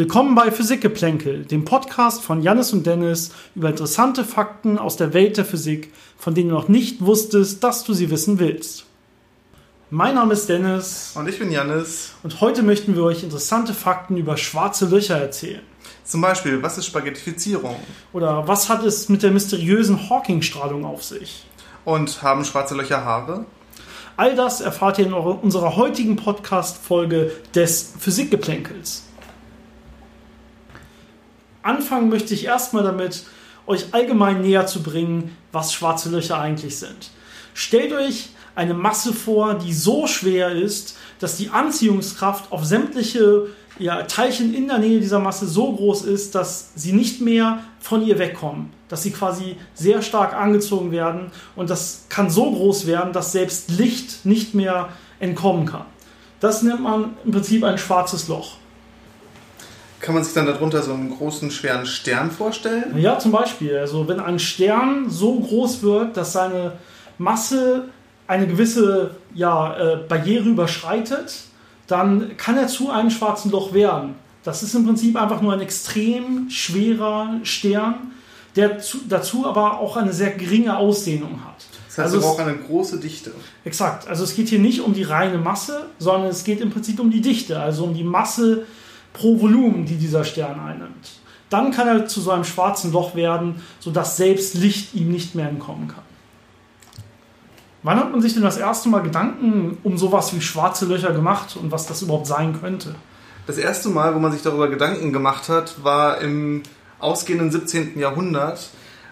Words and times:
Willkommen 0.00 0.34
bei 0.34 0.50
Physikgeplänkel, 0.50 1.44
dem 1.44 1.66
Podcast 1.66 2.22
von 2.22 2.40
Jannis 2.40 2.72
und 2.72 2.86
Dennis 2.86 3.32
über 3.54 3.68
interessante 3.68 4.24
Fakten 4.24 4.78
aus 4.78 4.96
der 4.96 5.12
Welt 5.12 5.36
der 5.36 5.44
Physik, 5.44 5.92
von 6.16 6.34
denen 6.34 6.48
du 6.48 6.54
noch 6.54 6.68
nicht 6.68 7.04
wusstest, 7.04 7.62
dass 7.62 7.84
du 7.84 7.92
sie 7.92 8.08
wissen 8.08 8.38
willst. 8.38 8.86
Mein 9.90 10.14
Name 10.14 10.32
ist 10.32 10.48
Dennis. 10.48 11.12
Und 11.16 11.28
ich 11.28 11.38
bin 11.38 11.52
Jannis. 11.52 12.14
Und 12.22 12.40
heute 12.40 12.62
möchten 12.62 12.96
wir 12.96 13.02
euch 13.02 13.22
interessante 13.22 13.74
Fakten 13.74 14.16
über 14.16 14.38
schwarze 14.38 14.86
Löcher 14.86 15.18
erzählen. 15.18 15.60
Zum 16.02 16.22
Beispiel, 16.22 16.62
was 16.62 16.78
ist 16.78 16.86
Spaghettifizierung? 16.86 17.76
Oder 18.14 18.48
was 18.48 18.70
hat 18.70 18.82
es 18.82 19.10
mit 19.10 19.22
der 19.22 19.32
mysteriösen 19.32 20.08
Hawking-Strahlung 20.08 20.86
auf 20.86 21.04
sich? 21.04 21.44
Und 21.84 22.22
haben 22.22 22.46
schwarze 22.46 22.74
Löcher 22.74 23.04
Haare? 23.04 23.44
All 24.16 24.34
das 24.34 24.62
erfahrt 24.62 24.98
ihr 24.98 25.04
in 25.04 25.12
unserer 25.12 25.76
heutigen 25.76 26.16
Podcast-Folge 26.16 27.32
des 27.54 27.92
Physikgeplänkels 27.98 29.09
anfangen 31.62 32.08
möchte 32.08 32.34
ich 32.34 32.44
erstmal 32.44 32.82
damit, 32.82 33.24
euch 33.66 33.92
allgemein 33.92 34.40
näher 34.40 34.66
zu 34.66 34.82
bringen, 34.82 35.36
was 35.52 35.72
schwarze 35.72 36.10
Löcher 36.10 36.38
eigentlich 36.38 36.76
sind. 36.76 37.10
Stellt 37.54 37.92
euch 37.92 38.30
eine 38.54 38.74
Masse 38.74 39.12
vor, 39.12 39.54
die 39.54 39.72
so 39.72 40.06
schwer 40.06 40.50
ist, 40.52 40.96
dass 41.18 41.36
die 41.36 41.50
Anziehungskraft 41.50 42.50
auf 42.52 42.64
sämtliche 42.64 43.48
ja, 43.78 44.02
Teilchen 44.02 44.54
in 44.54 44.68
der 44.68 44.78
Nähe 44.78 45.00
dieser 45.00 45.20
Masse 45.20 45.46
so 45.46 45.72
groß 45.72 46.02
ist, 46.02 46.34
dass 46.34 46.72
sie 46.74 46.92
nicht 46.92 47.20
mehr 47.20 47.60
von 47.78 48.06
ihr 48.06 48.18
wegkommen, 48.18 48.70
dass 48.88 49.02
sie 49.02 49.10
quasi 49.10 49.56
sehr 49.74 50.02
stark 50.02 50.34
angezogen 50.34 50.90
werden 50.90 51.30
und 51.56 51.70
das 51.70 52.04
kann 52.08 52.28
so 52.28 52.50
groß 52.50 52.86
werden, 52.86 53.12
dass 53.12 53.32
selbst 53.32 53.70
Licht 53.70 54.26
nicht 54.26 54.54
mehr 54.54 54.90
entkommen 55.18 55.66
kann. 55.66 55.86
Das 56.40 56.62
nennt 56.62 56.82
man 56.82 57.14
im 57.24 57.32
Prinzip 57.32 57.64
ein 57.64 57.78
schwarzes 57.78 58.28
Loch. 58.28 58.56
Kann 60.00 60.14
man 60.14 60.24
sich 60.24 60.32
dann 60.32 60.46
darunter 60.46 60.82
so 60.82 60.94
einen 60.94 61.14
großen, 61.14 61.50
schweren 61.50 61.84
Stern 61.84 62.30
vorstellen? 62.30 62.96
Ja, 62.96 63.18
zum 63.18 63.32
Beispiel. 63.32 63.76
Also 63.76 64.08
wenn 64.08 64.18
ein 64.18 64.38
Stern 64.38 65.10
so 65.10 65.38
groß 65.38 65.82
wird, 65.82 66.16
dass 66.16 66.32
seine 66.32 66.72
Masse 67.18 67.88
eine 68.26 68.46
gewisse 68.46 69.16
ja, 69.34 69.76
äh, 69.76 69.96
Barriere 70.08 70.48
überschreitet, 70.48 71.42
dann 71.86 72.36
kann 72.36 72.56
er 72.56 72.68
zu 72.68 72.90
einem 72.90 73.10
schwarzen 73.10 73.50
Loch 73.50 73.74
werden. 73.74 74.14
Das 74.42 74.62
ist 74.62 74.74
im 74.74 74.86
Prinzip 74.86 75.20
einfach 75.20 75.42
nur 75.42 75.52
ein 75.52 75.60
extrem 75.60 76.48
schwerer 76.48 77.40
Stern, 77.42 78.12
der 78.56 78.78
zu, 78.78 78.98
dazu 79.06 79.46
aber 79.46 79.80
auch 79.80 79.96
eine 79.96 80.12
sehr 80.12 80.30
geringe 80.30 80.76
Ausdehnung 80.76 81.44
hat. 81.44 81.66
Das 81.88 81.98
heißt, 81.98 82.14
also 82.14 82.18
er 82.18 82.20
braucht 82.20 82.40
eine 82.40 82.56
große 82.56 83.00
Dichte. 83.00 83.32
Exakt. 83.64 84.08
Also 84.08 84.24
es 84.24 84.34
geht 84.34 84.48
hier 84.48 84.60
nicht 84.60 84.80
um 84.80 84.94
die 84.94 85.02
reine 85.02 85.38
Masse, 85.38 85.86
sondern 85.98 86.30
es 86.30 86.44
geht 86.44 86.60
im 86.60 86.70
Prinzip 86.70 87.00
um 87.00 87.10
die 87.10 87.20
Dichte, 87.20 87.60
also 87.60 87.84
um 87.84 87.94
die 87.94 88.04
Masse 88.04 88.64
pro 89.12 89.40
Volumen, 89.40 89.86
die 89.86 89.96
dieser 89.96 90.24
Stern 90.24 90.60
einnimmt. 90.60 91.20
Dann 91.48 91.72
kann 91.72 91.88
er 91.88 92.06
zu 92.06 92.20
so 92.20 92.30
einem 92.30 92.44
schwarzen 92.44 92.92
Loch 92.92 93.14
werden, 93.14 93.62
sodass 93.80 94.16
selbst 94.16 94.54
Licht 94.54 94.94
ihm 94.94 95.10
nicht 95.10 95.34
mehr 95.34 95.48
entkommen 95.48 95.88
kann. 95.88 96.04
Wann 97.82 97.98
hat 97.98 98.12
man 98.12 98.20
sich 98.20 98.34
denn 98.34 98.42
das 98.42 98.58
erste 98.58 98.88
Mal 98.88 99.00
Gedanken 99.00 99.78
um 99.82 99.96
sowas 99.96 100.34
wie 100.34 100.40
schwarze 100.40 100.84
Löcher 100.84 101.12
gemacht 101.12 101.56
und 101.56 101.72
was 101.72 101.86
das 101.86 102.02
überhaupt 102.02 102.26
sein 102.26 102.60
könnte? 102.60 102.94
Das 103.46 103.56
erste 103.56 103.88
Mal, 103.88 104.14
wo 104.14 104.18
man 104.18 104.32
sich 104.32 104.42
darüber 104.42 104.68
Gedanken 104.68 105.12
gemacht 105.12 105.48
hat, 105.48 105.82
war 105.82 106.20
im 106.20 106.62
ausgehenden 106.98 107.50
17. 107.50 107.98
Jahrhundert. 107.98 108.70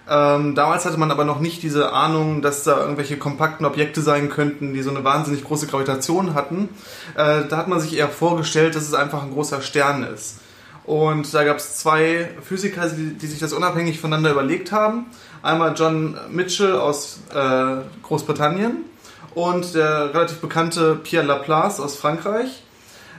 Ähm, 0.09 0.55
damals 0.55 0.87
hatte 0.87 0.99
man 0.99 1.11
aber 1.11 1.25
noch 1.25 1.41
nicht 1.41 1.63
diese 1.63 1.93
Ahnung, 1.93 2.41
dass 2.41 2.65
da 2.65 2.81
irgendwelche 2.81 3.19
kompakten 3.19 3.67
Objekte 3.67 4.01
sein 4.01 4.31
könnten, 4.31 4.73
die 4.73 4.83
so 4.83 4.91
eine 4.91 5.05
wahnsinnig 5.05 5.45
große 5.45 5.67
Gravitation 5.67 6.35
hatten. 6.35 6.71
Äh, 7.15 7.43
da 7.49 7.57
hat 7.59 7.69
man 7.69 7.79
sich 7.81 7.97
eher 7.97 8.09
vorgestellt, 8.09 8.75
dass 8.75 8.85
es 8.85 8.95
einfach 8.95 9.23
ein 9.23 9.33
großer 9.33 9.61
Stern 9.61 10.03
ist. 10.05 10.39
Und 10.85 11.35
da 11.35 11.45
gab 11.45 11.59
es 11.59 11.77
zwei 11.77 12.31
Physiker, 12.43 12.89
die, 12.89 13.13
die, 13.13 13.27
sich 13.27 13.39
das 13.39 13.53
unabhängig 13.53 14.01
voneinander 14.01 14.31
überlegt 14.31 14.73
haben. 14.73 15.07
Einmal 15.43 15.75
John 15.77 16.17
Mitchell 16.31 16.77
aus 16.77 17.21
äh, 17.35 17.83
Großbritannien 18.03 18.85
und 19.35 19.75
der 19.75 20.15
relativ 20.15 20.39
bekannte 20.39 20.95
Pierre 20.97 21.27
Laplace 21.27 21.81
aus 21.81 21.97
Frankreich. 21.97 22.63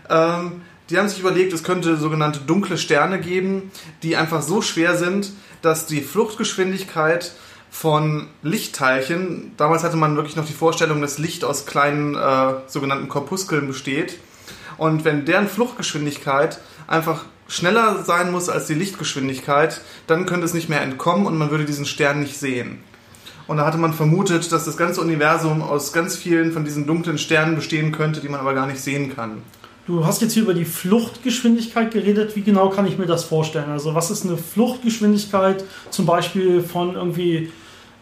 Ähm, 0.09 0.63
die 0.89 0.97
haben 0.97 1.09
sich 1.09 1.19
überlegt, 1.19 1.53
es 1.53 1.63
könnte 1.63 1.97
sogenannte 1.97 2.39
dunkle 2.39 2.77
Sterne 2.77 3.19
geben, 3.19 3.71
die 4.03 4.15
einfach 4.15 4.41
so 4.41 4.61
schwer 4.61 4.97
sind, 4.97 5.31
dass 5.61 5.85
die 5.85 6.01
Fluchtgeschwindigkeit 6.01 7.33
von 7.69 8.27
Lichtteilchen, 8.41 9.51
damals 9.57 9.83
hatte 9.83 9.97
man 9.97 10.15
wirklich 10.15 10.35
noch 10.35 10.45
die 10.45 10.53
Vorstellung, 10.53 11.01
dass 11.01 11.19
Licht 11.19 11.43
aus 11.43 11.65
kleinen 11.65 12.15
äh, 12.15 12.53
sogenannten 12.67 13.09
Korpuskeln 13.09 13.67
besteht. 13.67 14.17
Und 14.77 15.05
wenn 15.05 15.25
deren 15.25 15.47
Fluchtgeschwindigkeit 15.47 16.59
einfach 16.87 17.25
schneller 17.47 18.03
sein 18.03 18.31
muss 18.31 18.49
als 18.49 18.67
die 18.67 18.73
Lichtgeschwindigkeit, 18.73 19.81
dann 20.07 20.25
könnte 20.25 20.45
es 20.45 20.53
nicht 20.53 20.69
mehr 20.69 20.81
entkommen 20.81 21.27
und 21.27 21.37
man 21.37 21.51
würde 21.51 21.65
diesen 21.65 21.85
Stern 21.85 22.21
nicht 22.21 22.37
sehen. 22.37 22.79
Und 23.47 23.57
da 23.57 23.65
hatte 23.65 23.77
man 23.77 23.93
vermutet, 23.93 24.51
dass 24.51 24.65
das 24.65 24.77
ganze 24.77 25.01
Universum 25.01 25.61
aus 25.61 25.91
ganz 25.91 26.15
vielen 26.15 26.51
von 26.51 26.65
diesen 26.65 26.85
dunklen 26.85 27.17
Sternen 27.17 27.55
bestehen 27.55 27.91
könnte, 27.91 28.21
die 28.21 28.29
man 28.29 28.39
aber 28.39 28.53
gar 28.53 28.67
nicht 28.67 28.79
sehen 28.79 29.15
kann. 29.15 29.41
Du 29.89 30.05
hast 30.05 30.21
jetzt 30.21 30.33
hier 30.33 30.43
über 30.43 30.53
die 30.53 30.65
Fluchtgeschwindigkeit 30.65 31.89
geredet. 31.89 32.35
Wie 32.35 32.43
genau 32.43 32.69
kann 32.69 32.85
ich 32.85 32.99
mir 32.99 33.07
das 33.07 33.23
vorstellen? 33.23 33.71
Also 33.71 33.95
was 33.95 34.11
ist 34.11 34.23
eine 34.23 34.37
Fluchtgeschwindigkeit 34.37 35.63
zum 35.89 36.05
Beispiel 36.05 36.61
von 36.61 36.93
irgendwie 36.93 37.51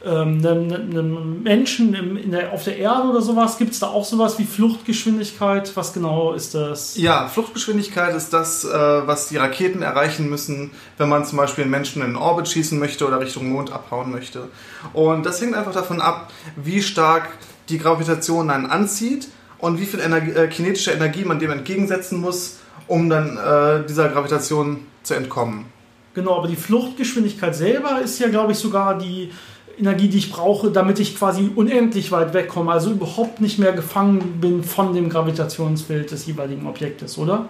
ähm, 0.03 0.45
einem, 0.45 0.73
einem, 0.73 1.43
Menschen 1.43 1.93
im, 1.93 2.29
der, 2.29 2.51
auf 2.51 2.65
der 2.65 2.77
Erde 2.77 3.07
oder 3.07 3.21
sowas? 3.21 3.57
Gibt 3.57 3.71
es 3.71 3.79
da 3.79 3.87
auch 3.87 4.03
sowas 4.03 4.37
wie 4.37 4.43
Fluchtgeschwindigkeit? 4.43 5.71
Was 5.77 5.93
genau 5.93 6.33
ist 6.33 6.55
das? 6.55 6.97
Ja, 6.97 7.29
Fluchtgeschwindigkeit 7.29 8.13
ist 8.17 8.33
das, 8.33 8.65
äh, 8.65 8.67
was 8.67 9.29
die 9.29 9.37
Raketen 9.37 9.81
erreichen 9.81 10.29
müssen, 10.29 10.71
wenn 10.97 11.07
man 11.07 11.23
zum 11.23 11.37
Beispiel 11.37 11.63
einen 11.63 11.71
Menschen 11.71 12.01
in 12.01 12.09
den 12.09 12.15
Orbit 12.17 12.49
schießen 12.49 12.77
möchte 12.77 13.07
oder 13.07 13.21
Richtung 13.21 13.49
Mond 13.49 13.71
abhauen 13.71 14.11
möchte. 14.11 14.49
Und 14.91 15.25
das 15.25 15.39
hängt 15.39 15.55
einfach 15.55 15.73
davon 15.73 16.01
ab, 16.01 16.33
wie 16.57 16.81
stark 16.81 17.29
die 17.69 17.77
Gravitation 17.77 18.49
einen 18.49 18.65
anzieht 18.65 19.29
und 19.59 19.79
wie 19.79 19.85
viel 19.85 19.99
Energie, 19.99 20.31
äh, 20.31 20.47
kinetische 20.47 20.91
Energie 20.91 21.25
man 21.25 21.39
dem 21.39 21.51
entgegensetzen 21.51 22.19
muss, 22.19 22.57
um 22.87 23.09
dann 23.09 23.37
äh, 23.37 23.85
dieser 23.87 24.09
Gravitation 24.09 24.79
zu 25.03 25.13
entkommen. 25.13 25.65
Genau, 26.13 26.37
aber 26.37 26.47
die 26.47 26.55
Fluchtgeschwindigkeit 26.55 27.55
selber 27.55 28.01
ist 28.01 28.19
ja, 28.19 28.27
glaube 28.27 28.53
ich, 28.53 28.57
sogar 28.57 28.97
die 28.97 29.31
Energie, 29.77 30.07
die 30.07 30.17
ich 30.17 30.31
brauche, 30.31 30.71
damit 30.71 30.99
ich 30.99 31.15
quasi 31.15 31.51
unendlich 31.55 32.11
weit 32.11 32.33
wegkomme, 32.33 32.71
also 32.71 32.91
überhaupt 32.91 33.41
nicht 33.41 33.59
mehr 33.59 33.73
gefangen 33.73 34.39
bin 34.41 34.63
von 34.63 34.93
dem 34.93 35.09
Gravitationsfeld 35.09 36.11
des 36.11 36.25
jeweiligen 36.25 36.65
Objektes, 36.65 37.17
oder? 37.17 37.49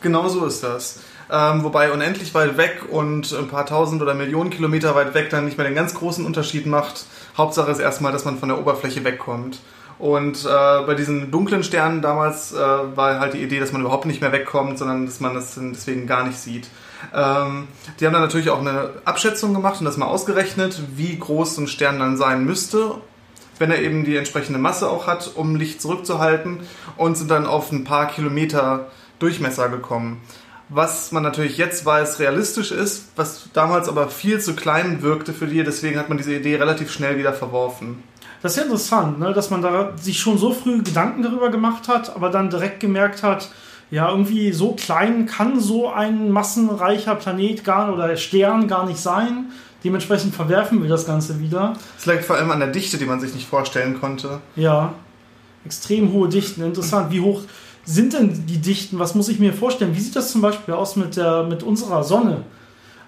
Genau 0.00 0.28
so 0.28 0.46
ist 0.46 0.62
das. 0.62 1.00
Ähm, 1.30 1.64
wobei 1.64 1.92
unendlich 1.92 2.32
weit 2.34 2.56
weg 2.56 2.84
und 2.90 3.32
ein 3.32 3.48
paar 3.48 3.66
tausend 3.66 4.00
oder 4.00 4.14
Millionen 4.14 4.50
Kilometer 4.50 4.94
weit 4.94 5.12
weg 5.14 5.28
dann 5.30 5.44
nicht 5.44 5.58
mehr 5.58 5.66
den 5.66 5.74
ganz 5.74 5.94
großen 5.94 6.24
Unterschied 6.24 6.66
macht. 6.66 7.04
Hauptsache 7.36 7.70
ist 7.70 7.80
erstmal, 7.80 8.12
dass 8.12 8.24
man 8.24 8.38
von 8.38 8.48
der 8.48 8.58
Oberfläche 8.58 9.04
wegkommt. 9.04 9.58
Und 9.98 10.44
äh, 10.44 10.48
bei 10.86 10.94
diesen 10.94 11.30
dunklen 11.30 11.64
Sternen 11.64 12.02
damals 12.02 12.52
äh, 12.52 12.56
war 12.56 13.18
halt 13.18 13.34
die 13.34 13.42
Idee, 13.42 13.58
dass 13.58 13.72
man 13.72 13.80
überhaupt 13.80 14.06
nicht 14.06 14.20
mehr 14.20 14.30
wegkommt, 14.30 14.78
sondern 14.78 15.06
dass 15.06 15.18
man 15.18 15.34
das 15.34 15.58
deswegen 15.60 16.06
gar 16.06 16.24
nicht 16.24 16.38
sieht. 16.38 16.68
Ähm, 17.14 17.68
die 17.98 18.06
haben 18.06 18.12
dann 18.12 18.22
natürlich 18.22 18.50
auch 18.50 18.60
eine 18.60 18.90
Abschätzung 19.04 19.54
gemacht 19.54 19.80
und 19.80 19.86
das 19.86 19.96
mal 19.96 20.06
ausgerechnet, 20.06 20.80
wie 20.94 21.18
groß 21.18 21.56
so 21.56 21.62
ein 21.62 21.66
Stern 21.66 21.98
dann 21.98 22.16
sein 22.16 22.44
müsste, 22.44 22.94
wenn 23.58 23.72
er 23.72 23.82
eben 23.82 24.04
die 24.04 24.16
entsprechende 24.16 24.58
Masse 24.60 24.88
auch 24.88 25.08
hat, 25.08 25.32
um 25.34 25.56
Licht 25.56 25.82
zurückzuhalten 25.82 26.60
und 26.96 27.16
sind 27.16 27.30
dann 27.30 27.46
auf 27.46 27.72
ein 27.72 27.84
paar 27.84 28.06
Kilometer 28.06 28.86
Durchmesser 29.18 29.68
gekommen. 29.68 30.20
Was 30.68 31.12
man 31.12 31.22
natürlich 31.22 31.56
jetzt 31.56 31.86
weiß, 31.86 32.20
realistisch 32.20 32.70
ist, 32.72 33.06
was 33.16 33.48
damals 33.52 33.88
aber 33.88 34.08
viel 34.08 34.38
zu 34.38 34.54
klein 34.54 35.02
wirkte 35.02 35.32
für 35.32 35.46
die, 35.46 35.64
deswegen 35.64 35.98
hat 35.98 36.08
man 36.08 36.18
diese 36.18 36.34
Idee 36.34 36.56
relativ 36.56 36.92
schnell 36.92 37.18
wieder 37.18 37.32
verworfen. 37.32 38.02
Das 38.42 38.52
ist 38.52 38.58
ja 38.58 38.64
interessant, 38.64 39.18
ne? 39.18 39.32
dass 39.32 39.50
man 39.50 39.62
da 39.62 39.92
sich 40.00 40.20
schon 40.20 40.38
so 40.38 40.52
früh 40.52 40.82
Gedanken 40.82 41.22
darüber 41.22 41.50
gemacht 41.50 41.88
hat, 41.88 42.14
aber 42.14 42.30
dann 42.30 42.50
direkt 42.50 42.80
gemerkt 42.80 43.22
hat, 43.22 43.48
ja, 43.90 44.10
irgendwie 44.10 44.52
so 44.52 44.72
klein 44.72 45.26
kann 45.26 45.60
so 45.60 45.90
ein 45.90 46.30
massenreicher 46.30 47.14
Planet 47.14 47.64
gar 47.64 47.92
oder 47.92 48.14
Stern 48.16 48.68
gar 48.68 48.86
nicht 48.86 49.00
sein. 49.00 49.46
Dementsprechend 49.82 50.34
verwerfen 50.34 50.82
wir 50.82 50.90
das 50.90 51.06
Ganze 51.06 51.40
wieder. 51.40 51.74
Es 51.96 52.04
lag 52.04 52.20
vor 52.20 52.36
allem 52.36 52.50
an 52.50 52.58
der 52.58 52.68
Dichte, 52.68 52.98
die 52.98 53.06
man 53.06 53.20
sich 53.20 53.32
nicht 53.34 53.48
vorstellen 53.48 53.98
konnte. 53.98 54.40
Ja, 54.56 54.92
extrem 55.64 56.12
hohe 56.12 56.28
Dichten. 56.28 56.62
Interessant. 56.62 57.10
Wie 57.10 57.20
hoch 57.20 57.42
sind 57.84 58.12
denn 58.12 58.46
die 58.46 58.58
Dichten? 58.58 58.98
Was 58.98 59.14
muss 59.14 59.28
ich 59.28 59.38
mir 59.38 59.54
vorstellen? 59.54 59.94
Wie 59.96 60.00
sieht 60.00 60.16
das 60.16 60.32
zum 60.32 60.42
Beispiel 60.42 60.74
aus 60.74 60.96
mit, 60.96 61.16
der, 61.16 61.44
mit 61.44 61.62
unserer 61.62 62.04
Sonne? 62.04 62.42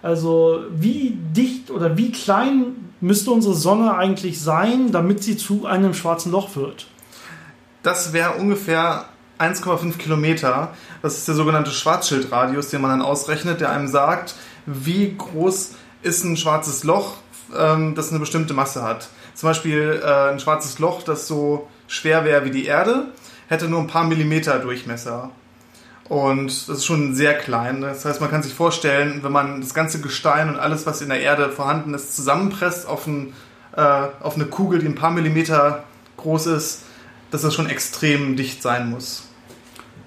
Also 0.02 0.60
wie 0.74 1.18
dicht 1.36 1.70
oder 1.70 1.98
wie 1.98 2.10
klein 2.10 2.89
müsste 3.00 3.30
unsere 3.30 3.54
Sonne 3.54 3.96
eigentlich 3.96 4.40
sein, 4.40 4.92
damit 4.92 5.22
sie 5.22 5.36
zu 5.36 5.66
einem 5.66 5.94
schwarzen 5.94 6.32
Loch 6.32 6.56
wird? 6.56 6.86
Das 7.82 8.12
wäre 8.12 8.32
ungefähr 8.32 9.06
1,5 9.38 9.96
Kilometer. 9.96 10.74
Das 11.02 11.16
ist 11.16 11.26
der 11.26 11.34
sogenannte 11.34 11.70
Schwarzschildradius, 11.70 12.68
den 12.68 12.82
man 12.82 12.90
dann 12.90 13.02
ausrechnet, 13.02 13.60
der 13.60 13.70
einem 13.70 13.88
sagt, 13.88 14.34
wie 14.66 15.14
groß 15.16 15.72
ist 16.02 16.24
ein 16.24 16.36
schwarzes 16.36 16.84
Loch, 16.84 17.16
ähm, 17.56 17.94
das 17.94 18.10
eine 18.10 18.20
bestimmte 18.20 18.54
Masse 18.54 18.82
hat. 18.82 19.08
Zum 19.34 19.48
Beispiel 19.48 20.00
äh, 20.04 20.30
ein 20.30 20.40
schwarzes 20.40 20.78
Loch, 20.78 21.02
das 21.02 21.26
so 21.26 21.68
schwer 21.88 22.24
wäre 22.24 22.44
wie 22.44 22.50
die 22.50 22.66
Erde, 22.66 23.06
hätte 23.48 23.68
nur 23.68 23.80
ein 23.80 23.86
paar 23.86 24.04
Millimeter 24.04 24.58
Durchmesser. 24.58 25.30
Und 26.10 26.68
das 26.68 26.78
ist 26.78 26.86
schon 26.86 27.14
sehr 27.14 27.38
klein. 27.38 27.82
Das 27.82 28.04
heißt, 28.04 28.20
man 28.20 28.28
kann 28.28 28.42
sich 28.42 28.52
vorstellen, 28.52 29.20
wenn 29.22 29.30
man 29.30 29.60
das 29.60 29.74
ganze 29.74 30.00
Gestein 30.00 30.48
und 30.48 30.58
alles, 30.58 30.84
was 30.84 31.00
in 31.02 31.08
der 31.08 31.20
Erde 31.20 31.50
vorhanden 31.50 31.94
ist, 31.94 32.16
zusammenpresst 32.16 32.88
auf, 32.88 33.06
ein, 33.06 33.32
äh, 33.76 34.08
auf 34.20 34.34
eine 34.34 34.46
Kugel, 34.46 34.80
die 34.80 34.86
ein 34.86 34.96
paar 34.96 35.12
Millimeter 35.12 35.84
groß 36.16 36.46
ist, 36.46 36.82
dass 37.30 37.42
das 37.42 37.54
schon 37.54 37.68
extrem 37.70 38.34
dicht 38.34 38.60
sein 38.60 38.90
muss. 38.90 39.22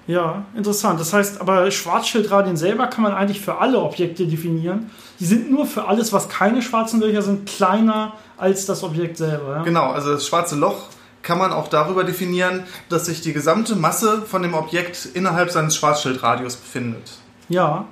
Ja, 0.06 0.44
interessant. 0.54 1.00
Das 1.00 1.14
heißt, 1.14 1.40
aber 1.40 1.70
Schwarzschildradien 1.70 2.58
selber 2.58 2.88
kann 2.88 3.02
man 3.02 3.14
eigentlich 3.14 3.40
für 3.40 3.56
alle 3.56 3.78
Objekte 3.78 4.26
definieren. 4.26 4.90
Die 5.20 5.24
sind 5.24 5.50
nur 5.50 5.64
für 5.64 5.88
alles, 5.88 6.12
was 6.12 6.28
keine 6.28 6.60
schwarzen 6.60 7.00
Löcher 7.00 7.22
sind, 7.22 7.48
kleiner 7.48 8.12
als 8.36 8.66
das 8.66 8.82
Objekt 8.82 9.16
selber. 9.16 9.56
Ja? 9.56 9.62
Genau, 9.62 9.92
also 9.92 10.12
das 10.12 10.26
schwarze 10.26 10.56
Loch 10.56 10.88
kann 11.24 11.38
man 11.38 11.52
auch 11.52 11.66
darüber 11.66 12.04
definieren, 12.04 12.64
dass 12.88 13.06
sich 13.06 13.20
die 13.20 13.32
gesamte 13.32 13.74
Masse 13.74 14.22
von 14.22 14.42
dem 14.42 14.54
Objekt 14.54 15.08
innerhalb 15.14 15.50
seines 15.50 15.74
Schwarzschildradius 15.74 16.56
befindet. 16.56 17.10
Ja. 17.48 17.86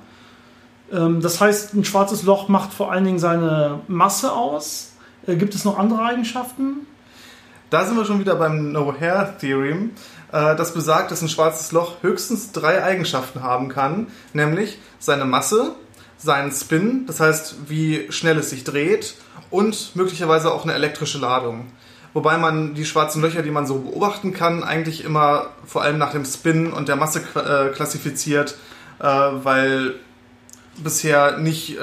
Ähm, 0.92 1.20
das 1.20 1.40
heißt, 1.40 1.74
ein 1.74 1.84
schwarzes 1.84 2.22
Loch 2.22 2.48
macht 2.48 2.72
vor 2.72 2.92
allen 2.92 3.04
Dingen 3.04 3.18
seine 3.18 3.80
Masse 3.88 4.32
aus. 4.32 4.92
Äh, 5.26 5.36
gibt 5.36 5.54
es 5.54 5.64
noch 5.64 5.78
andere 5.78 6.04
Eigenschaften? 6.04 6.86
Da 7.70 7.86
sind 7.86 7.96
wir 7.96 8.04
schon 8.04 8.20
wieder 8.20 8.36
beim 8.36 8.70
No-Hair-Theorem. 8.72 9.92
Äh, 10.30 10.56
das 10.56 10.74
besagt, 10.74 11.10
dass 11.10 11.22
ein 11.22 11.28
schwarzes 11.28 11.72
Loch 11.72 12.02
höchstens 12.02 12.52
drei 12.52 12.84
Eigenschaften 12.84 13.42
haben 13.42 13.68
kann, 13.68 14.08
nämlich 14.34 14.78
seine 14.98 15.24
Masse, 15.24 15.74
seinen 16.18 16.52
Spin, 16.52 17.06
das 17.06 17.18
heißt, 17.18 17.68
wie 17.68 18.06
schnell 18.12 18.38
es 18.38 18.50
sich 18.50 18.62
dreht, 18.62 19.14
und 19.50 19.96
möglicherweise 19.96 20.52
auch 20.52 20.64
eine 20.64 20.74
elektrische 20.74 21.18
Ladung. 21.18 21.72
Wobei 22.14 22.36
man 22.36 22.74
die 22.74 22.84
schwarzen 22.84 23.22
Löcher, 23.22 23.42
die 23.42 23.50
man 23.50 23.66
so 23.66 23.78
beobachten 23.78 24.32
kann, 24.32 24.62
eigentlich 24.64 25.04
immer 25.04 25.46
vor 25.64 25.82
allem 25.82 25.98
nach 25.98 26.12
dem 26.12 26.24
Spin 26.24 26.72
und 26.72 26.88
der 26.88 26.96
Masse 26.96 27.22
äh, 27.34 27.72
klassifiziert, 27.72 28.56
äh, 28.98 29.04
weil 29.04 29.94
bisher 30.82 31.38
nicht 31.38 31.78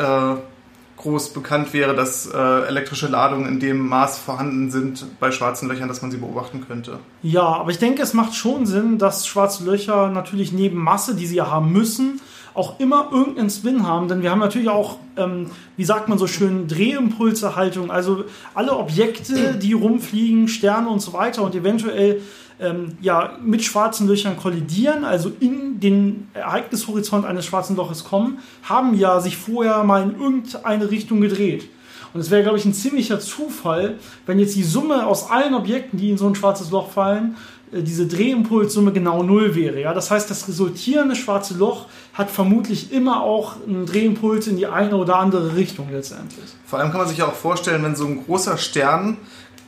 groß 0.99 1.31
bekannt 1.33 1.73
wäre, 1.73 1.95
dass 1.95 2.27
äh, 2.27 2.37
elektrische 2.37 3.07
Ladungen 3.07 3.47
in 3.47 3.59
dem 3.59 3.87
Maß 3.87 4.19
vorhanden 4.19 4.69
sind 4.69 5.05
bei 5.19 5.31
schwarzen 5.31 5.69
Löchern, 5.69 5.87
dass 5.87 6.01
man 6.01 6.11
sie 6.11 6.17
beobachten 6.17 6.65
könnte. 6.67 6.99
Ja, 7.23 7.43
aber 7.43 7.71
ich 7.71 7.79
denke, 7.79 8.01
es 8.01 8.13
macht 8.13 8.35
schon 8.35 8.65
Sinn, 8.65 8.97
dass 8.97 9.25
schwarze 9.25 9.63
Löcher 9.63 10.09
natürlich 10.09 10.51
neben 10.51 10.77
Masse, 10.77 11.15
die 11.15 11.25
sie 11.25 11.37
ja 11.37 11.49
haben 11.49 11.71
müssen, 11.71 12.19
auch 12.53 12.79
immer 12.79 13.09
irgendeinen 13.11 13.49
Spin 13.49 13.85
haben, 13.85 14.07
denn 14.07 14.21
wir 14.21 14.31
haben 14.31 14.39
natürlich 14.39 14.69
auch, 14.69 14.97
ähm, 15.17 15.47
wie 15.77 15.85
sagt 15.85 16.09
man 16.09 16.17
so 16.17 16.27
schön, 16.27 16.67
Drehimpulserhaltung, 16.67 17.91
also 17.91 18.25
alle 18.53 18.75
Objekte, 18.77 19.55
die 19.61 19.73
rumfliegen, 19.73 20.47
Sterne 20.47 20.89
und 20.89 21.01
so 21.01 21.13
weiter 21.13 21.43
und 21.43 21.55
eventuell 21.55 22.21
ähm, 22.59 22.97
ja, 23.01 23.37
mit 23.41 23.63
schwarzen 23.63 24.07
Löchern 24.07 24.37
kollidieren, 24.37 25.05
also 25.05 25.31
in 25.39 25.79
den 25.79 26.27
Ereignishorizont 26.33 27.25
eines 27.25 27.45
schwarzen 27.45 27.75
Loches 27.75 28.03
kommen, 28.03 28.39
haben 28.63 28.93
ja 28.95 29.19
sich 29.21 29.37
vorher 29.37 29.83
mal 29.83 30.03
in 30.03 30.19
irgendeine 30.19 30.91
Richtung 30.91 31.21
gedreht. 31.21 31.69
Und 32.13 32.21
es 32.21 32.31
wäre, 32.31 32.41
glaube 32.41 32.57
ich, 32.57 32.65
ein 32.65 32.73
ziemlicher 32.73 33.19
Zufall, 33.19 33.99
wenn 34.25 34.39
jetzt 34.39 34.55
die 34.55 34.63
Summe 34.63 35.05
aus 35.05 35.29
allen 35.29 35.53
Objekten, 35.53 35.99
die 35.99 36.09
in 36.09 36.17
so 36.17 36.27
ein 36.27 36.35
schwarzes 36.35 36.71
Loch 36.71 36.89
fallen, 36.89 37.37
diese 37.71 38.07
Drehimpulssumme 38.07 38.91
genau 38.91 39.23
null 39.23 39.55
wäre. 39.55 39.79
Ja? 39.79 39.93
Das 39.93 40.11
heißt, 40.11 40.29
das 40.29 40.47
resultierende 40.47 41.15
schwarze 41.15 41.53
Loch 41.53 41.87
hat 42.13 42.31
vermutlich 42.31 42.91
immer 42.91 43.21
auch 43.21 43.55
einen 43.67 43.85
Drehimpuls 43.85 44.47
in 44.47 44.57
die 44.57 44.67
eine 44.67 44.95
oder 44.95 45.17
andere 45.17 45.55
Richtung 45.55 45.89
letztendlich. 45.91 46.45
Vor 46.65 46.79
allem 46.79 46.89
kann 46.89 47.01
man 47.01 47.07
sich 47.07 47.19
ja 47.19 47.27
auch 47.27 47.33
vorstellen, 47.33 47.83
wenn 47.83 47.95
so 47.95 48.05
ein 48.05 48.25
großer 48.25 48.57
Stern 48.57 49.17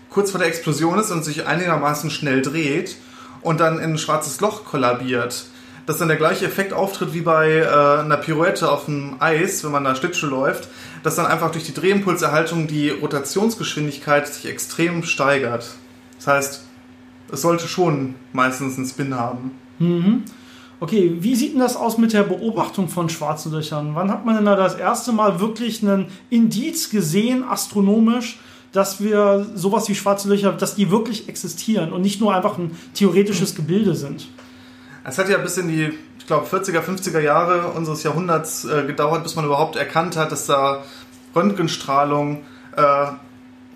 kurz 0.10 0.32
vor 0.32 0.40
der 0.40 0.50
Explosion 0.50 1.00
ist 1.00 1.12
und 1.12 1.24
sich 1.24 1.46
einigermaßen 1.46 2.10
schnell 2.10 2.42
dreht 2.42 2.98
und 3.42 3.60
dann 3.60 3.80
in 3.80 3.94
ein 3.94 3.98
schwarzes 3.98 4.42
Loch 4.42 4.66
kollabiert, 4.66 5.46
dass 5.86 5.98
dann 5.98 6.10
der 6.10 6.18
gleiche 6.18 6.46
Effekt 6.46 6.74
auftritt 6.74 7.14
wie 7.14 7.22
bei 7.22 7.50
äh, 7.50 8.02
einer 8.02 8.18
Pirouette 8.18 8.70
auf 8.70 8.86
dem 8.86 9.16
Eis, 9.20 9.64
wenn 9.64 9.72
man 9.72 9.84
da 9.84 9.96
Schlittschuh 9.96 10.28
läuft, 10.28 10.68
dass 11.04 11.16
dann 11.16 11.26
einfach 11.26 11.52
durch 11.52 11.64
die 11.64 11.74
Drehimpulserhaltung 11.74 12.68
die 12.68 12.90
Rotationsgeschwindigkeit 12.90 14.28
sich 14.28 14.46
extrem 14.50 15.04
steigert. 15.04 15.66
Das 16.18 16.28
heißt, 16.28 16.62
es 17.32 17.42
sollte 17.42 17.68
schon 17.68 18.16
meistens 18.34 18.78
einen 18.78 18.88
Spin 18.88 19.16
haben. 19.16 19.52
Mhm. 19.80 20.24
Okay, 20.80 21.18
wie 21.20 21.36
sieht 21.36 21.54
denn 21.54 21.60
das 21.60 21.76
aus 21.76 22.00
mit 22.00 22.12
der 22.12 22.24
Beobachtung 22.24 22.90
von 22.90 23.08
schwarzen 23.08 23.52
Löchern? 23.52 23.92
Wann 23.94 24.10
hat 24.10 24.26
man 24.26 24.36
denn 24.36 24.46
da 24.46 24.56
das 24.56 24.76
erste 24.76 25.12
Mal 25.12 25.40
wirklich 25.40 25.84
einen 25.84 26.08
Indiz 26.32 26.90
gesehen, 26.90 27.44
astronomisch, 27.44 28.40
dass 28.72 29.02
wir 29.02 29.46
sowas 29.54 29.90
wie 29.90 29.96
schwarze 29.96 30.28
Löcher, 30.30 30.54
dass 30.54 30.76
die 30.76 30.90
wirklich 30.90 31.30
existieren 31.30 31.92
und 31.94 32.02
nicht 32.02 32.20
nur 32.20 32.34
einfach 32.34 32.58
ein 32.58 32.76
theoretisches 32.94 33.54
Gebilde 33.54 33.96
sind. 33.96 34.28
Es 35.04 35.18
hat 35.18 35.30
ja 35.30 35.38
bis 35.38 35.58
in 35.58 35.68
die, 35.68 35.94
ich 36.18 36.26
glaube, 36.26 36.48
40er, 36.48 36.82
50er 36.82 37.20
Jahre 37.20 37.68
unseres 37.72 38.04
Jahrhunderts 38.04 38.66
äh, 38.66 38.84
gedauert, 38.86 39.24
bis 39.24 39.36
man 39.36 39.46
überhaupt 39.46 39.76
erkannt 39.76 40.16
hat, 40.16 40.32
dass 40.32 40.46
da 40.46 40.84
Röntgenstrahlung 41.36 42.44
äh, 42.76 43.06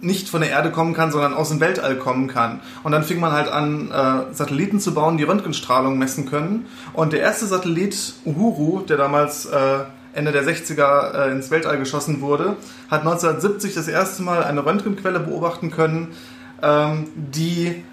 nicht 0.02 0.30
von 0.30 0.42
der 0.42 0.50
Erde 0.52 0.72
kommen 0.72 0.94
kann, 0.94 1.12
sondern 1.12 1.34
aus 1.34 1.50
dem 1.50 1.60
Weltall 1.60 1.98
kommen 1.98 2.28
kann. 2.28 2.60
Und 2.84 2.92
dann 2.92 3.04
fing 3.04 3.20
man 3.20 3.32
halt 3.32 3.48
an, 3.48 3.92
äh, 3.92 4.34
Satelliten 4.34 4.80
zu 4.80 4.94
bauen, 4.94 5.18
die 5.18 5.24
Röntgenstrahlung 5.24 5.98
messen 5.98 6.30
können. 6.30 6.66
Und 6.94 7.14
der 7.14 7.22
erste 7.22 7.46
Satellit, 7.46 8.14
Uhuru, 8.26 8.82
der 8.82 8.98
damals 8.98 9.46
äh, 9.46 9.80
Ende 10.14 10.32
der 10.32 10.44
60er 10.44 11.28
äh, 11.28 11.32
ins 11.32 11.52
Weltall 11.52 11.78
geschossen 11.78 12.22
wurde, 12.22 12.56
hat 12.90 13.02
1970 13.02 13.74
das 13.74 13.88
erste 13.88 14.24
Mal 14.24 14.44
eine 14.44 14.66
Röntgenquelle 14.66 15.20
beobachten 15.20 15.72
können, 15.72 16.14
ähm, 16.62 17.08
die 17.16 17.84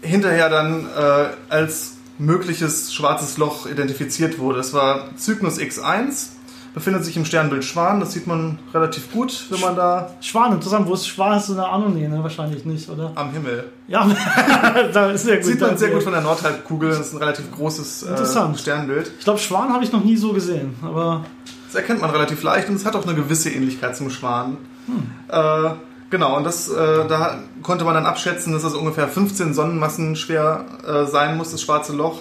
hinterher 0.00 0.48
dann 0.48 0.86
äh, 0.86 1.26
als 1.48 1.96
mögliches 2.18 2.94
schwarzes 2.94 3.36
Loch 3.36 3.66
identifiziert 3.66 4.38
wurde. 4.38 4.60
Es 4.60 4.72
war 4.72 5.10
Cygnus 5.16 5.58
X1 5.58 6.28
befindet 6.74 7.04
sich 7.04 7.16
im 7.16 7.24
Sternbild 7.24 7.64
Schwan. 7.64 8.00
Das 8.00 8.12
sieht 8.12 8.26
man 8.26 8.58
relativ 8.72 9.12
gut, 9.12 9.46
wenn 9.50 9.60
man 9.60 9.76
da. 9.76 10.10
Schwan, 10.20 10.52
interessant. 10.52 10.86
Wo 10.86 10.94
ist 10.94 11.06
Schwan? 11.06 11.36
Ist 11.36 11.46
so 11.46 11.52
eine 11.52 11.66
Ahnung? 11.66 11.94
Nee, 11.94 12.08
ne? 12.08 12.22
wahrscheinlich 12.22 12.64
nicht, 12.64 12.88
oder? 12.88 13.12
Am 13.14 13.30
Himmel. 13.30 13.70
Ja, 13.88 14.08
da 14.92 15.10
ist 15.10 15.24
sehr 15.24 15.36
gut. 15.36 15.46
Sieht 15.46 15.60
man 15.60 15.76
sehr 15.76 15.90
gut 15.90 16.02
von 16.02 16.12
der 16.12 16.22
Nordhalbkugel. 16.22 16.90
Das 16.90 17.00
ist 17.00 17.12
ein 17.12 17.18
relativ 17.18 17.50
großes 17.52 18.04
äh, 18.04 18.56
Sternbild. 18.56 19.12
Ich 19.18 19.24
glaube, 19.24 19.38
Schwan 19.38 19.72
habe 19.72 19.84
ich 19.84 19.92
noch 19.92 20.04
nie 20.04 20.16
so 20.16 20.32
gesehen, 20.32 20.74
aber. 20.82 21.24
Das 21.66 21.76
erkennt 21.76 22.02
man 22.02 22.10
relativ 22.10 22.42
leicht 22.42 22.68
und 22.68 22.74
es 22.74 22.84
hat 22.84 22.94
auch 22.96 23.06
eine 23.06 23.14
gewisse 23.14 23.50
Ähnlichkeit 23.50 23.96
zum 23.96 24.10
Schwan. 24.10 24.58
Hm. 24.86 25.10
Äh, 25.28 25.70
genau, 26.10 26.36
und 26.36 26.44
das, 26.44 26.68
äh, 26.68 27.08
da 27.08 27.38
konnte 27.62 27.84
man 27.84 27.94
dann 27.94 28.04
abschätzen, 28.04 28.52
dass 28.52 28.64
es 28.64 28.74
ungefähr 28.74 29.08
15 29.08 29.54
Sonnenmassen 29.54 30.16
schwer 30.16 30.66
äh, 30.86 31.06
sein 31.06 31.38
muss, 31.38 31.50
das 31.50 31.62
schwarze 31.62 31.94
Loch. 31.94 32.20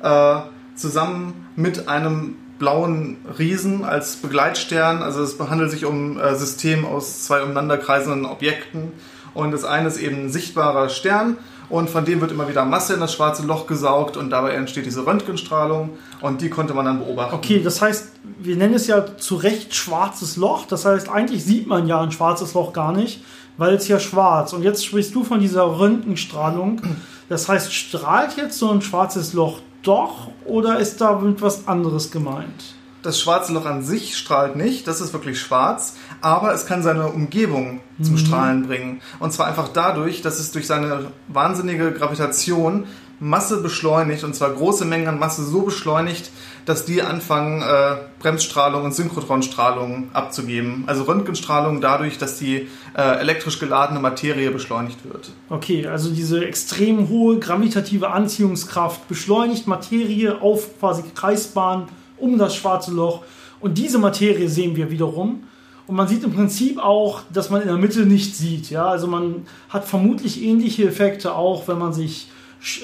Äh, 0.00 0.36
zusammen 0.76 1.46
mit 1.56 1.88
einem 1.88 2.36
blauen 2.58 3.18
Riesen 3.38 3.84
als 3.84 4.16
Begleitstern. 4.16 5.02
Also 5.02 5.22
es 5.22 5.38
handelt 5.38 5.70
sich 5.70 5.84
um 5.84 6.18
ein 6.18 6.20
äh, 6.20 6.34
System 6.34 6.84
aus 6.84 7.24
zwei 7.24 7.42
umeinanderkreisenden 7.42 8.24
Objekten. 8.24 8.92
Und 9.34 9.52
das 9.52 9.64
eine 9.64 9.88
ist 9.88 9.98
eben 9.98 10.24
ein 10.24 10.30
sichtbarer 10.30 10.88
Stern 10.88 11.36
und 11.68 11.90
von 11.90 12.04
dem 12.04 12.20
wird 12.20 12.30
immer 12.30 12.48
wieder 12.48 12.64
Masse 12.64 12.94
in 12.94 13.00
das 13.00 13.12
schwarze 13.12 13.44
Loch 13.44 13.66
gesaugt 13.66 14.16
und 14.16 14.30
dabei 14.30 14.52
entsteht 14.52 14.86
diese 14.86 15.04
Röntgenstrahlung 15.04 15.90
und 16.20 16.40
die 16.40 16.48
konnte 16.48 16.74
man 16.74 16.84
dann 16.84 17.00
beobachten. 17.00 17.34
Okay, 17.34 17.60
das 17.62 17.82
heißt, 17.82 18.12
wir 18.38 18.56
nennen 18.56 18.74
es 18.74 18.86
ja 18.86 19.16
zu 19.16 19.36
Recht 19.36 19.74
schwarzes 19.74 20.36
Loch. 20.36 20.66
Das 20.66 20.84
heißt, 20.84 21.08
eigentlich 21.08 21.44
sieht 21.44 21.66
man 21.66 21.86
ja 21.86 22.00
ein 22.00 22.12
schwarzes 22.12 22.54
Loch 22.54 22.72
gar 22.72 22.92
nicht, 22.92 23.22
weil 23.56 23.74
es 23.74 23.88
ja 23.88 23.98
schwarz. 23.98 24.52
Und 24.52 24.62
jetzt 24.62 24.86
sprichst 24.86 25.14
du 25.14 25.24
von 25.24 25.40
dieser 25.40 25.78
Röntgenstrahlung. 25.78 26.80
Das 27.28 27.48
heißt, 27.48 27.74
strahlt 27.74 28.36
jetzt 28.36 28.58
so 28.58 28.70
ein 28.70 28.82
schwarzes 28.82 29.32
Loch 29.32 29.60
doch 29.82 30.30
oder 30.44 30.78
ist 30.78 31.00
da 31.00 31.22
etwas 31.22 31.68
anderes 31.68 32.10
gemeint? 32.10 32.74
Das 33.02 33.20
schwarze 33.20 33.52
Loch 33.52 33.66
an 33.66 33.84
sich 33.84 34.16
strahlt 34.16 34.56
nicht, 34.56 34.88
das 34.88 35.00
ist 35.00 35.12
wirklich 35.12 35.40
schwarz, 35.40 35.94
aber 36.22 36.52
es 36.52 36.66
kann 36.66 36.82
seine 36.82 37.06
Umgebung 37.06 37.80
zum 38.02 38.14
mhm. 38.14 38.18
Strahlen 38.18 38.66
bringen. 38.66 39.00
Und 39.20 39.32
zwar 39.32 39.46
einfach 39.46 39.68
dadurch, 39.68 40.22
dass 40.22 40.40
es 40.40 40.50
durch 40.50 40.66
seine 40.66 41.12
wahnsinnige 41.28 41.92
Gravitation 41.92 42.86
Masse 43.18 43.62
beschleunigt, 43.62 44.24
und 44.24 44.34
zwar 44.34 44.50
große 44.50 44.84
Mengen 44.84 45.08
an 45.08 45.18
Masse 45.18 45.44
so 45.44 45.62
beschleunigt, 45.62 46.30
dass 46.66 46.84
die 46.84 47.00
anfangen, 47.00 47.62
äh, 47.62 47.96
Bremsstrahlung 48.18 48.84
und 48.84 48.94
Synchrotronstrahlung 48.94 50.10
abzugeben. 50.12 50.84
Also 50.86 51.04
Röntgenstrahlung 51.04 51.80
dadurch, 51.80 52.18
dass 52.18 52.38
die 52.38 52.68
äh, 52.94 53.20
elektrisch 53.20 53.58
geladene 53.58 54.00
Materie 54.00 54.50
beschleunigt 54.50 55.04
wird. 55.04 55.30
Okay, 55.48 55.86
also 55.86 56.10
diese 56.10 56.44
extrem 56.44 57.08
hohe 57.08 57.38
gravitative 57.38 58.10
Anziehungskraft 58.10 59.08
beschleunigt 59.08 59.66
Materie 59.66 60.40
auf 60.40 60.78
quasi 60.78 61.02
Kreisbahn 61.14 61.88
um 62.18 62.38
das 62.38 62.54
schwarze 62.56 62.92
Loch. 62.92 63.22
Und 63.60 63.78
diese 63.78 63.98
Materie 63.98 64.48
sehen 64.48 64.76
wir 64.76 64.90
wiederum. 64.90 65.44
Und 65.86 65.94
man 65.94 66.08
sieht 66.08 66.24
im 66.24 66.32
Prinzip 66.32 66.78
auch, 66.78 67.22
dass 67.32 67.48
man 67.48 67.62
in 67.62 67.68
der 67.68 67.76
Mitte 67.76 68.06
nichts 68.06 68.38
sieht. 68.38 68.70
Ja? 68.70 68.86
Also 68.86 69.06
man 69.06 69.46
hat 69.68 69.84
vermutlich 69.84 70.42
ähnliche 70.42 70.86
Effekte 70.88 71.34
auch, 71.34 71.68
wenn 71.68 71.78
man 71.78 71.92
sich 71.92 72.28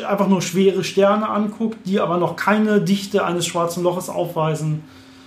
einfach 0.08 0.28
nur 0.28 0.42
schwere 0.42 0.84
Sterne 0.84 1.28
anguckt, 1.28 1.78
die 1.86 2.00
aber 2.00 2.16
noch 2.18 2.36
keine 2.36 2.80
Dichte 2.80 3.24
eines 3.24 3.46
schwarzen 3.46 3.82
Loches 3.82 4.08
aufweisen. 4.08 4.82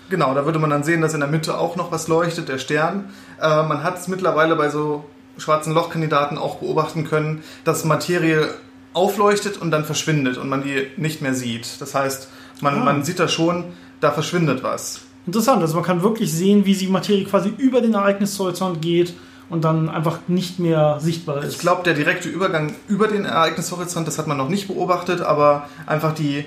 Genau, 0.10 0.34
da 0.34 0.46
würde 0.46 0.60
man 0.60 0.70
dann 0.70 0.84
sehen, 0.84 1.02
dass 1.02 1.14
in 1.14 1.20
der 1.20 1.30
Mitte 1.30 1.58
auch 1.58 1.76
noch 1.76 1.92
was 1.92 2.08
leuchtet, 2.08 2.48
der 2.48 2.58
Stern. 2.60 3.10
Äh, 3.42 3.64
man 3.64 3.84
hat 3.84 3.98
es 3.98 4.08
mittlerweile 4.08 4.56
bei 4.56 4.70
so 4.70 5.04
schwarzen 5.38 5.74
Lochkandidaten 5.74 6.38
auch 6.38 6.58
beobachten 6.58 7.06
können, 7.06 7.44
dass 7.64 7.84
Materie 7.86 8.48
aufleuchtet 8.94 9.58
und 9.58 9.72
dann 9.72 9.84
verschwindet 9.84 10.38
und 10.38 10.48
man 10.48 10.64
die 10.64 10.88
nicht 10.96 11.22
mehr 11.22 11.34
sieht. 11.34 11.82
Das 11.82 11.94
heißt, 11.96 12.30
Man, 12.62 12.76
Ah. 12.80 12.84
man 12.86 13.04
sieht 13.04 13.20
da 13.20 13.28
schon, 13.28 13.66
da 14.00 14.12
verschwindet 14.12 14.64
was. 14.64 15.02
Interessant, 15.28 15.62
also 15.62 15.76
man 15.76 15.84
kann 15.84 16.02
wirklich 16.04 16.32
sehen, 16.32 16.66
wie 16.66 16.74
die 16.74 16.88
Materie 16.88 17.26
quasi 17.26 17.50
über 17.58 17.82
den 17.82 17.96
Ereignishorizont 17.96 18.82
geht 18.82 19.14
und 19.50 19.64
dann 19.64 19.90
einfach 19.90 20.20
nicht 20.28 20.60
mehr 20.60 21.00
sichtbar 21.00 21.44
ist. 21.44 21.54
Ich 21.54 21.60
glaube, 21.60 21.84
der 21.84 21.94
direkte 21.94 22.30
Übergang 22.30 22.74
über 22.88 23.08
den 23.08 23.25
Ereignishorizont, 23.25 24.08
das 24.08 24.18
hat 24.18 24.28
man 24.28 24.38
noch 24.38 24.50
nicht 24.50 24.68
beobachtet, 24.68 25.22
aber 25.22 25.70
einfach 25.86 26.14
die 26.14 26.46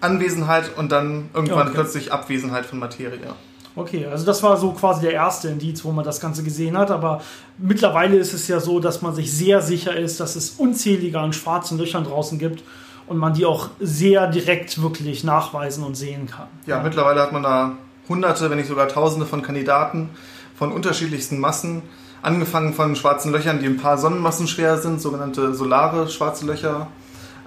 Anwesenheit 0.00 0.76
und 0.76 0.92
dann 0.92 1.30
irgendwann 1.34 1.68
Okay. 1.68 1.74
plötzlich 1.74 2.12
Abwesenheit 2.12 2.66
von 2.66 2.78
Materie. 2.78 3.34
Okay, 3.74 4.06
also 4.06 4.24
das 4.24 4.42
war 4.42 4.56
so 4.56 4.72
quasi 4.72 5.02
der 5.02 5.12
erste 5.12 5.48
Indiz, 5.48 5.84
wo 5.84 5.92
man 5.92 6.04
das 6.04 6.20
Ganze 6.20 6.42
gesehen 6.42 6.78
hat. 6.78 6.90
Aber 6.90 7.20
mittlerweile 7.58 8.16
ist 8.16 8.32
es 8.32 8.48
ja 8.48 8.58
so, 8.58 8.80
dass 8.80 9.02
man 9.02 9.14
sich 9.14 9.32
sehr 9.32 9.60
sicher 9.60 9.94
ist, 9.94 10.18
dass 10.20 10.34
es 10.34 10.50
unzählige 10.50 11.20
an 11.20 11.32
schwarzen 11.34 11.76
Löchern 11.76 12.04
draußen 12.04 12.38
gibt 12.38 12.62
und 13.06 13.18
man 13.18 13.34
die 13.34 13.44
auch 13.44 13.68
sehr 13.78 14.28
direkt 14.28 14.80
wirklich 14.80 15.24
nachweisen 15.24 15.84
und 15.84 15.94
sehen 15.94 16.26
kann. 16.26 16.46
Ja, 16.66 16.82
mittlerweile 16.82 17.20
hat 17.20 17.32
man 17.32 17.42
da 17.42 17.72
hunderte, 18.08 18.48
wenn 18.48 18.56
nicht 18.56 18.68
sogar 18.68 18.88
tausende 18.88 19.26
von 19.26 19.42
Kandidaten 19.42 20.08
von 20.56 20.72
unterschiedlichsten 20.72 21.38
Massen. 21.38 21.82
Angefangen 22.22 22.72
von 22.72 22.96
schwarzen 22.96 23.30
Löchern, 23.30 23.60
die 23.60 23.66
ein 23.66 23.76
paar 23.76 23.98
Sonnenmassen 23.98 24.48
schwer 24.48 24.78
sind, 24.78 25.00
sogenannte 25.00 25.54
solare 25.54 26.08
schwarze 26.08 26.46
Löcher, 26.46 26.88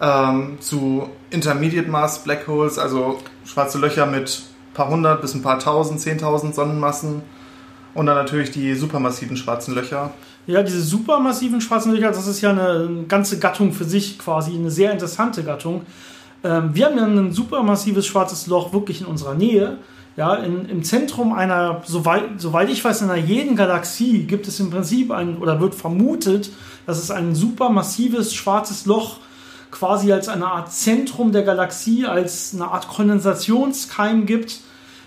ähm, 0.01 0.58
zu 0.62 1.10
Intermediate 1.30 1.89
Mass 1.89 2.24
Black 2.24 2.48
Holes, 2.48 2.78
also 2.78 3.20
schwarze 3.46 3.80
Löcher 3.80 4.06
mit 4.06 4.44
ein 4.72 4.74
paar 4.74 4.89
hundert 4.89 5.22
bis 5.22 5.34
ein 5.34 5.42
paar 5.42 5.60
tausend, 5.60 6.00
zehntausend 6.00 6.56
Sonnenmassen. 6.56 7.24
Und 7.96 8.06
dann 8.06 8.16
natürlich 8.16 8.51
die 8.51 8.75
supermassiven 8.75 9.36
schwarzen 9.36 9.74
Löcher. 9.74 10.12
Ja, 10.46 10.63
diese 10.63 10.82
supermassiven 10.82 11.60
schwarzen 11.60 11.92
Löcher, 11.92 12.12
das 12.12 12.28
ist 12.28 12.39
ja 12.42 12.51
eine 12.51 13.06
ganze 13.08 13.39
Gattung 13.39 13.74
für 13.74 13.84
sich 13.84 14.20
quasi, 14.20 14.54
eine 14.54 14.72
sehr 14.72 14.92
interessante 14.92 15.44
Gattung. 15.44 15.82
Ähm, 16.44 16.70
wir 16.74 16.86
haben 16.86 16.98
ja 16.98 17.06
ein 17.06 17.34
supermassives 17.34 18.06
schwarzes 18.06 18.48
Loch 18.48 18.72
wirklich 18.72 19.01
in 19.01 19.08
unserer 19.08 19.34
Nähe. 19.34 19.78
Ja, 20.18 20.36
in, 20.36 20.68
im 20.68 20.84
Zentrum 20.84 21.32
einer, 21.34 21.82
soweit, 21.86 22.42
soweit 22.42 22.70
ich 22.70 22.84
weiß, 22.84 23.04
in 23.04 23.10
einer 23.10 23.24
jeden 23.24 23.56
Galaxie 23.56 24.24
gibt 24.24 24.48
es 24.48 24.60
im 24.60 24.70
Prinzip 24.70 25.12
ein, 25.12 25.38
oder 25.38 25.62
wird 25.62 25.75
vermutet, 25.75 26.51
dass 26.86 26.98
es 26.98 27.10
ein 27.10 27.36
supermassives 27.36 28.34
schwarzes 28.34 28.86
Loch 28.86 29.18
quasi 29.72 30.12
als 30.12 30.28
eine 30.28 30.48
Art 30.48 30.74
Zentrum 30.74 31.32
der 31.32 31.44
Galaxie, 31.44 32.06
als 32.06 32.54
eine 32.54 32.70
Art 32.70 32.88
Kondensationskeim 32.88 34.25
gibt, 34.25 34.60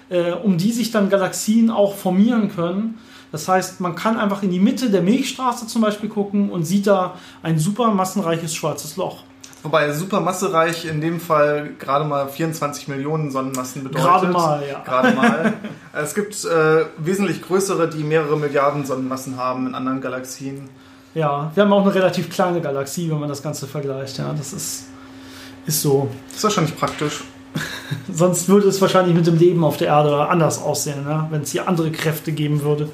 äh, 0.08 0.32
um 0.32 0.56
die 0.56 0.72
sich 0.72 0.90
dann 0.90 1.10
Galaxien 1.10 1.70
auch 1.70 1.94
formieren 1.96 2.50
können. 2.50 2.98
Das 3.32 3.48
heißt, 3.48 3.80
man 3.80 3.94
kann 3.94 4.18
einfach 4.18 4.42
in 4.42 4.50
die 4.50 4.60
Mitte 4.60 4.90
der 4.90 5.02
Milchstraße 5.02 5.66
zum 5.66 5.82
Beispiel 5.82 6.10
gucken 6.10 6.50
und 6.50 6.64
sieht 6.64 6.86
da 6.86 7.16
ein 7.42 7.58
super 7.58 7.92
massenreiches 7.92 8.54
schwarzes 8.54 8.96
Loch. 8.96 9.24
Wobei 9.62 9.92
supermassereich 9.92 10.86
in 10.86 11.00
dem 11.00 11.20
Fall 11.20 11.70
gerade 11.78 12.04
mal 12.04 12.28
24 12.28 12.88
Millionen 12.88 13.30
Sonnenmassen 13.30 13.84
bedeutet. 13.84 14.04
Gerade 14.04 14.26
mal, 14.28 14.62
ja. 14.68 14.80
Gerade 14.80 15.14
mal. 15.14 15.52
es 15.92 16.14
gibt 16.14 16.44
äh, 16.44 16.86
wesentlich 16.98 17.42
größere, 17.42 17.88
die 17.88 18.02
mehrere 18.02 18.36
Milliarden 18.36 18.84
Sonnenmassen 18.84 19.36
haben 19.36 19.68
in 19.68 19.74
anderen 19.74 20.00
Galaxien. 20.00 20.68
Ja, 21.14 21.52
wir 21.54 21.62
haben 21.62 21.72
auch 21.72 21.82
eine 21.82 21.94
relativ 21.94 22.28
kleine 22.30 22.60
Galaxie, 22.60 23.08
wenn 23.10 23.20
man 23.20 23.28
das 23.28 23.42
Ganze 23.42 23.68
vergleicht. 23.68 24.18
Ja, 24.18 24.32
das 24.32 24.52
ist, 24.52 24.86
ist 25.66 25.80
so. 25.80 26.08
Das 26.28 26.38
ist 26.38 26.44
wahrscheinlich 26.44 26.76
praktisch. 26.76 27.22
Sonst 28.12 28.48
würde 28.48 28.66
es 28.68 28.80
wahrscheinlich 28.80 29.14
mit 29.14 29.26
dem 29.26 29.36
Leben 29.36 29.62
auf 29.62 29.76
der 29.76 29.88
Erde 29.88 30.26
anders 30.28 30.60
aussehen, 30.60 31.04
ne? 31.04 31.26
wenn 31.30 31.42
es 31.42 31.52
hier 31.52 31.68
andere 31.68 31.92
Kräfte 31.92 32.32
geben 32.32 32.62
würde, 32.62 32.88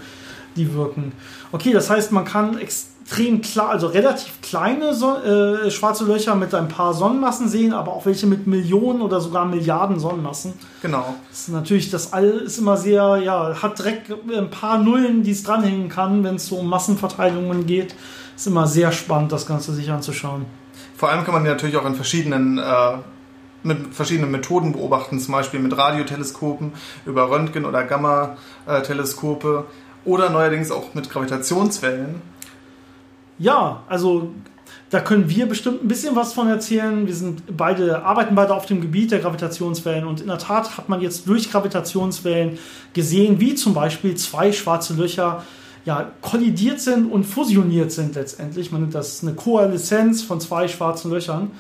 die 0.57 0.75
wirken. 0.75 1.13
Okay, 1.53 1.73
das 1.73 1.89
heißt, 1.89 2.13
man 2.13 2.25
kann 2.25 2.59
extrem 2.59 2.98
klar, 3.11 3.71
also 3.71 3.87
relativ 3.87 4.41
kleine 4.43 4.95
so 4.95 5.17
äh, 5.17 5.71
schwarze 5.71 6.05
Löcher 6.05 6.35
mit 6.35 6.55
ein 6.55 6.69
paar 6.69 6.95
Sonnenmassen 6.95 7.49
sehen, 7.49 7.73
aber 7.73 7.93
auch 7.93 8.07
welche 8.07 8.27
mit 8.27 8.47
Millionen 8.47 9.00
oder 9.00 9.21
sogar 9.21 9.47
Milliarden 9.47 9.99
Sonnenmassen. 9.99 10.55
Genau. 10.83 11.15
Das 11.31 11.41
ist 11.41 11.49
natürlich, 11.49 11.91
das 11.91 12.12
All 12.12 12.29
ist 12.29 12.59
immer 12.59 12.77
sehr, 12.77 13.21
ja, 13.25 13.62
hat 13.62 13.79
direkt 13.79 14.11
ein 14.11 14.50
paar 14.50 14.79
Nullen, 14.79 15.23
die 15.23 15.31
es 15.31 15.43
dranhängen 15.43 15.88
kann, 15.88 16.23
wenn 16.23 16.37
es 16.37 16.47
so 16.47 16.57
um 16.57 16.69
Massenverteilungen 16.69 17.67
geht. 17.67 17.95
Ist 18.37 18.47
immer 18.47 18.67
sehr 18.67 18.93
spannend, 18.93 19.33
das 19.33 19.47
Ganze 19.47 19.73
sich 19.73 19.91
anzuschauen. 19.91 20.47
Vor 20.97 21.09
allem 21.09 21.25
kann 21.25 21.35
man 21.35 21.45
die 21.45 21.50
natürlich 21.50 21.77
auch 21.77 21.87
in 21.87 21.95
verschiedenen, 21.95 22.59
äh, 22.59 22.99
mit 23.62 23.95
verschiedenen 23.95 24.31
Methoden 24.31 24.73
beobachten, 24.73 25.19
zum 25.19 25.33
Beispiel 25.33 25.61
mit 25.61 25.77
Radioteleskopen, 25.77 26.73
über 27.07 27.31
Röntgen- 27.31 27.65
oder 27.65 27.85
Gamma-Teleskope 27.85 29.65
oder 30.05 30.31
neuerdings 30.31 30.71
auch 30.71 30.95
mit 30.95 31.11
Gravitationswellen. 31.11 32.23
Ja, 33.38 33.85
also 33.88 34.30
da 34.90 35.00
können 35.00 35.28
wir 35.28 35.47
bestimmt 35.47 35.85
ein 35.85 35.88
bisschen 35.88 36.16
was 36.16 36.33
von 36.33 36.49
erzählen. 36.49 37.07
Wir 37.07 37.14
sind 37.14 37.57
beide, 37.57 38.02
arbeiten 38.04 38.35
beide 38.35 38.54
auf 38.54 38.66
dem 38.66 38.80
Gebiet 38.80 39.11
der 39.11 39.21
Gravitationswellen 39.21 40.07
und 40.07 40.21
in 40.21 40.28
der 40.28 40.38
Tat 40.38 40.76
hat 40.78 40.88
man 40.88 41.00
jetzt 41.00 41.28
durch 41.28 41.50
Gravitationswellen 41.50 42.59
gesehen, 42.95 43.38
wie 43.38 43.54
zum 43.54 43.75
Beispiel 43.75 44.16
zwei 44.16 44.52
schwarze 44.52 44.95
Löcher 44.95 45.45
ja, 45.85 46.11
kollidiert 46.21 46.80
sind 46.80 47.11
und 47.11 47.25
fusioniert 47.25 47.92
sind 47.92 48.14
letztendlich. 48.14 48.73
Man 48.73 48.83
nennt 48.83 48.95
das 48.95 49.23
eine 49.23 49.35
Koaleszenz 49.35 50.23
von 50.23 50.40
zwei 50.40 50.68
schwarzen 50.68 51.11
Löchern, 51.11 51.50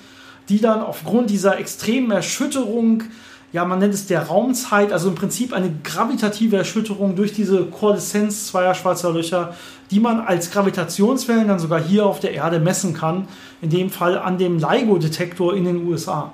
die 0.48 0.60
dann 0.60 0.80
aufgrund 0.80 1.30
dieser 1.30 1.58
extremen 1.58 2.10
Erschütterung, 2.10 3.04
ja, 3.52 3.64
man 3.64 3.78
nennt 3.78 3.94
es 3.94 4.06
der 4.06 4.24
Raumzeit, 4.24 4.92
also 4.92 5.08
im 5.08 5.14
Prinzip 5.14 5.54
eine 5.54 5.72
gravitative 5.82 6.56
Erschütterung 6.56 7.16
durch 7.16 7.32
diese 7.32 7.64
Koaleszenz 7.64 8.48
zweier 8.48 8.74
schwarzer 8.74 9.10
Löcher, 9.10 9.54
die 9.90 10.00
man 10.00 10.20
als 10.20 10.50
Gravitationswellen 10.50 11.48
dann 11.48 11.58
sogar 11.58 11.80
hier 11.80 12.04
auf 12.04 12.20
der 12.20 12.32
Erde 12.32 12.60
messen 12.60 12.92
kann, 12.92 13.26
in 13.62 13.70
dem 13.70 13.90
Fall 13.90 14.18
an 14.18 14.36
dem 14.36 14.58
LIGO-Detektor 14.58 15.56
in 15.56 15.64
den 15.64 15.86
USA. 15.86 16.32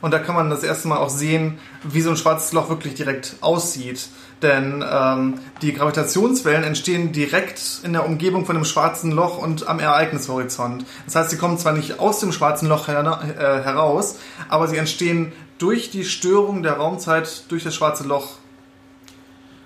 Und 0.00 0.12
da 0.12 0.18
kann 0.18 0.34
man 0.34 0.50
das 0.50 0.62
erste 0.62 0.86
Mal 0.86 0.98
auch 0.98 1.08
sehen, 1.08 1.58
wie 1.82 2.02
so 2.02 2.10
ein 2.10 2.16
schwarzes 2.16 2.52
Loch 2.52 2.68
wirklich 2.68 2.94
direkt 2.94 3.36
aussieht. 3.40 4.08
Denn 4.42 4.84
ähm, 4.86 5.40
die 5.62 5.72
Gravitationswellen 5.72 6.62
entstehen 6.62 7.12
direkt 7.12 7.80
in 7.82 7.94
der 7.94 8.04
Umgebung 8.04 8.44
von 8.44 8.54
dem 8.54 8.66
schwarzen 8.66 9.10
Loch 9.10 9.38
und 9.38 9.66
am 9.66 9.80
Ereignishorizont. 9.80 10.84
Das 11.06 11.14
heißt, 11.14 11.30
sie 11.30 11.38
kommen 11.38 11.56
zwar 11.56 11.72
nicht 11.72 12.00
aus 12.00 12.20
dem 12.20 12.32
schwarzen 12.32 12.68
Loch 12.68 12.88
her 12.88 13.20
äh, 13.38 13.64
heraus, 13.64 14.16
aber 14.50 14.68
sie 14.68 14.76
entstehen 14.76 15.32
durch 15.58 15.90
die 15.90 16.04
Störung 16.04 16.62
der 16.62 16.74
Raumzeit 16.74 17.44
durch 17.48 17.64
das 17.64 17.74
schwarze 17.74 18.04
Loch. 18.04 18.38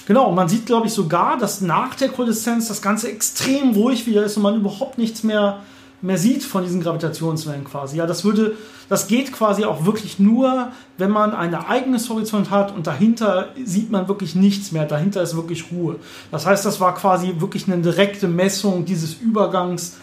Genau, 0.06 0.28
und 0.28 0.34
man 0.34 0.48
sieht, 0.48 0.64
glaube 0.64 0.86
ich, 0.86 0.94
sogar, 0.94 1.36
dass 1.36 1.60
nach 1.60 1.94
der 1.94 2.08
Koaleszenz 2.08 2.68
das 2.68 2.80
Ganze 2.80 3.10
extrem 3.10 3.72
ruhig 3.72 4.06
wieder 4.06 4.24
ist 4.24 4.38
und 4.38 4.42
man 4.42 4.56
überhaupt 4.56 4.96
nichts 4.96 5.22
mehr, 5.22 5.60
mehr 6.00 6.16
sieht 6.16 6.44
von 6.44 6.64
diesen 6.64 6.80
Gravitationswellen 6.80 7.64
quasi. 7.64 7.98
Ja, 7.98 8.06
das 8.06 8.24
würde, 8.24 8.56
das 8.88 9.06
geht 9.06 9.32
quasi 9.34 9.66
auch 9.66 9.84
wirklich 9.84 10.18
nur, 10.18 10.68
wenn 10.96 11.10
man 11.10 11.34
ein 11.34 11.52
Ereignishorizont 11.52 12.50
hat 12.50 12.74
und 12.74 12.86
dahinter 12.86 13.48
sieht 13.62 13.90
man 13.90 14.08
wirklich 14.08 14.34
nichts 14.34 14.72
mehr. 14.72 14.86
Dahinter 14.86 15.20
ist 15.20 15.36
wirklich 15.36 15.66
Ruhe. 15.70 15.96
Das 16.30 16.46
heißt, 16.46 16.64
das 16.64 16.80
war 16.80 16.94
quasi 16.94 17.34
wirklich 17.38 17.66
eine 17.66 17.82
direkte 17.82 18.28
Messung 18.28 18.86
dieses 18.86 19.12
Übergangs 19.12 19.98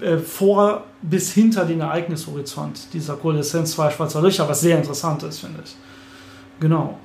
äh, 0.00 0.18
vor 0.18 0.84
bis 1.02 1.32
hinter 1.32 1.64
den 1.64 1.80
Ereignishorizont 1.80 2.92
dieser 2.92 3.16
Koaleszenz 3.16 3.72
zweier 3.72 3.90
schwarzer 3.90 4.22
Löcher, 4.22 4.48
was 4.48 4.60
sehr 4.60 4.76
interessant 4.76 5.22
ist, 5.22 5.40
finde 5.40 5.60
ich. 5.64 5.76
Genau. 6.60 6.98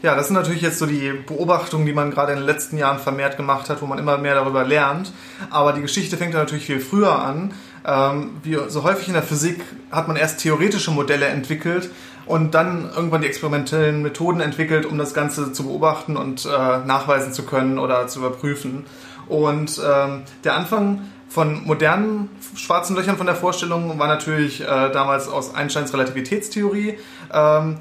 Ja, 0.00 0.14
das 0.14 0.28
sind 0.28 0.36
natürlich 0.36 0.62
jetzt 0.62 0.78
so 0.78 0.86
die 0.86 1.12
Beobachtungen, 1.26 1.84
die 1.84 1.92
man 1.92 2.12
gerade 2.12 2.32
in 2.32 2.38
den 2.38 2.46
letzten 2.46 2.78
Jahren 2.78 3.00
vermehrt 3.00 3.36
gemacht 3.36 3.68
hat, 3.68 3.82
wo 3.82 3.86
man 3.86 3.98
immer 3.98 4.16
mehr 4.16 4.36
darüber 4.36 4.64
lernt. 4.64 5.12
Aber 5.50 5.72
die 5.72 5.80
Geschichte 5.80 6.16
fängt 6.16 6.34
ja 6.34 6.40
natürlich 6.40 6.66
viel 6.66 6.78
früher 6.78 7.18
an. 7.20 7.52
Ähm, 7.84 8.30
wie 8.44 8.56
so 8.68 8.84
häufig 8.84 9.08
in 9.08 9.14
der 9.14 9.24
Physik 9.24 9.60
hat 9.90 10.06
man 10.06 10.16
erst 10.16 10.40
theoretische 10.40 10.92
Modelle 10.92 11.26
entwickelt 11.26 11.90
und 12.26 12.54
dann 12.54 12.90
irgendwann 12.94 13.22
die 13.22 13.26
experimentellen 13.26 14.02
Methoden 14.02 14.40
entwickelt, 14.40 14.86
um 14.86 14.98
das 14.98 15.14
Ganze 15.14 15.52
zu 15.52 15.64
beobachten 15.64 16.16
und 16.16 16.44
äh, 16.44 16.48
nachweisen 16.48 17.32
zu 17.32 17.42
können 17.42 17.78
oder 17.78 18.06
zu 18.06 18.20
überprüfen. 18.20 18.84
Und 19.28 19.80
ähm, 19.84 20.22
der 20.44 20.54
Anfang 20.54 21.02
von 21.28 21.64
modernen 21.64 22.30
schwarzen 22.54 22.96
Löchern 22.96 23.16
von 23.16 23.26
der 23.26 23.36
Vorstellung 23.36 23.98
war 23.98 24.08
natürlich 24.08 24.60
äh, 24.60 24.64
damals 24.64 25.28
aus 25.28 25.54
Einsteins 25.54 25.92
Relativitätstheorie. 25.92 26.98
Ähm, 27.32 27.78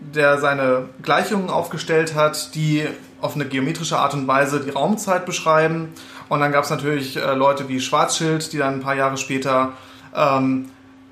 der 0.00 0.38
seine 0.38 0.88
Gleichungen 1.02 1.50
aufgestellt 1.50 2.14
hat, 2.14 2.54
die 2.54 2.86
auf 3.20 3.34
eine 3.34 3.46
geometrische 3.46 3.98
Art 3.98 4.14
und 4.14 4.26
Weise 4.26 4.60
die 4.60 4.70
Raumzeit 4.70 5.26
beschreiben. 5.26 5.92
Und 6.28 6.40
dann 6.40 6.52
gab 6.52 6.64
es 6.64 6.70
natürlich 6.70 7.16
äh, 7.16 7.34
Leute 7.34 7.68
wie 7.68 7.80
Schwarzschild, 7.80 8.52
die 8.52 8.58
dann 8.58 8.74
ein 8.74 8.80
paar 8.80 8.94
Jahre 8.94 9.16
später 9.16 9.72
ähm, 10.14 10.66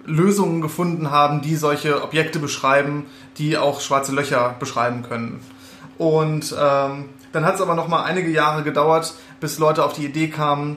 Lösungen 0.05 0.61
gefunden 0.61 1.11
haben, 1.11 1.43
die 1.43 1.57
solche 1.57 2.03
Objekte 2.03 2.39
beschreiben, 2.39 3.07
die 3.39 3.59
auch 3.59 3.81
schwarze 3.81 4.13
Löcher 4.13 4.55
beschreiben 4.61 5.03
können. 5.03 5.41
Und 5.99 6.55
ähm, 6.59 7.07
dann 7.33 7.45
hat 7.45 7.57
es 7.57 7.61
aber 7.61 7.75
noch 7.75 7.89
mal 7.89 8.05
einige 8.05 8.31
Jahre 8.31 8.63
gedauert, 8.63 9.15
bis 9.41 9.59
Leute 9.59 9.85
auf 9.85 9.95
die 9.95 10.05
Idee 10.05 10.29
kamen, 10.29 10.77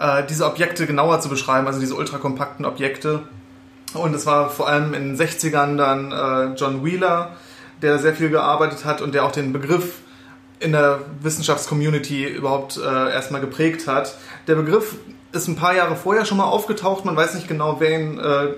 äh, 0.00 0.24
diese 0.26 0.46
Objekte 0.46 0.86
genauer 0.86 1.20
zu 1.20 1.28
beschreiben, 1.28 1.66
also 1.66 1.78
diese 1.78 1.94
ultrakompakten 1.94 2.64
Objekte. 2.64 3.20
Und 3.94 4.14
es 4.14 4.26
war 4.26 4.50
vor 4.50 4.68
allem 4.68 4.94
in 4.94 5.14
den 5.14 5.16
60ern 5.16 5.76
dann 5.76 6.12
äh, 6.12 6.54
John 6.56 6.84
Wheeler, 6.84 7.36
der 7.82 7.98
sehr 7.98 8.14
viel 8.14 8.30
gearbeitet 8.30 8.84
hat 8.84 9.00
und 9.00 9.14
der 9.14 9.24
auch 9.24 9.32
den 9.32 9.52
Begriff 9.52 9.98
in 10.58 10.72
der 10.72 11.00
Wissenschaftscommunity 11.20 12.26
überhaupt 12.26 12.76
äh, 12.76 13.12
erstmal 13.12 13.40
geprägt 13.40 13.86
hat. 13.86 14.16
Der 14.46 14.54
Begriff 14.54 14.96
ist 15.32 15.48
ein 15.48 15.56
paar 15.56 15.74
Jahre 15.74 15.96
vorher 15.96 16.24
schon 16.24 16.38
mal 16.38 16.44
aufgetaucht, 16.44 17.04
man 17.04 17.16
weiß 17.16 17.34
nicht 17.34 17.48
genau, 17.48 17.80
wer 17.80 17.98
ihn 17.98 18.18
äh, 18.18 18.54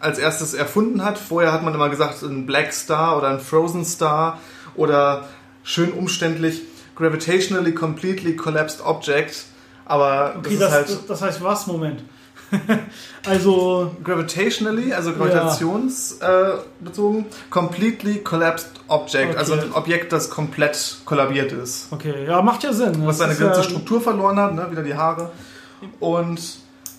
als 0.00 0.18
erstes 0.18 0.54
erfunden 0.54 1.04
hat. 1.04 1.18
Vorher 1.18 1.52
hat 1.52 1.62
man 1.62 1.74
immer 1.74 1.88
gesagt, 1.88 2.22
ein 2.22 2.46
Black 2.46 2.72
Star 2.72 3.16
oder 3.16 3.28
ein 3.28 3.40
Frozen 3.40 3.84
Star 3.84 4.40
oder 4.74 5.28
schön 5.62 5.92
umständlich 5.92 6.62
Gravitationally 6.96 7.72
Completely 7.72 8.36
Collapsed 8.36 8.84
Object. 8.84 9.44
Aber 9.88 10.34
okay, 10.38 10.56
das, 10.58 10.70
halt 10.70 10.88
das, 10.88 11.06
das 11.06 11.22
heißt 11.22 11.42
was? 11.42 11.66
Moment. 11.66 12.02
also 13.26 13.94
gravitationally, 14.02 14.92
also 14.92 15.12
gravitationsbezogen, 15.12 17.18
ja. 17.18 17.26
äh, 17.26 17.50
completely 17.50 18.18
collapsed 18.18 18.70
object, 18.88 19.30
okay. 19.30 19.38
also 19.38 19.54
ein 19.54 19.72
Objekt, 19.72 20.12
das 20.12 20.30
komplett 20.30 20.98
kollabiert 21.04 21.52
ist. 21.52 21.88
Okay, 21.90 22.26
ja, 22.26 22.40
macht 22.40 22.62
ja 22.62 22.72
Sinn. 22.72 23.06
Was 23.06 23.18
seine 23.18 23.34
ganze 23.34 23.60
ja 23.60 23.64
Struktur 23.64 24.00
verloren 24.00 24.38
hat, 24.38 24.54
ne? 24.54 24.70
wieder 24.70 24.82
die 24.82 24.94
Haare. 24.94 25.30
Und 26.00 26.40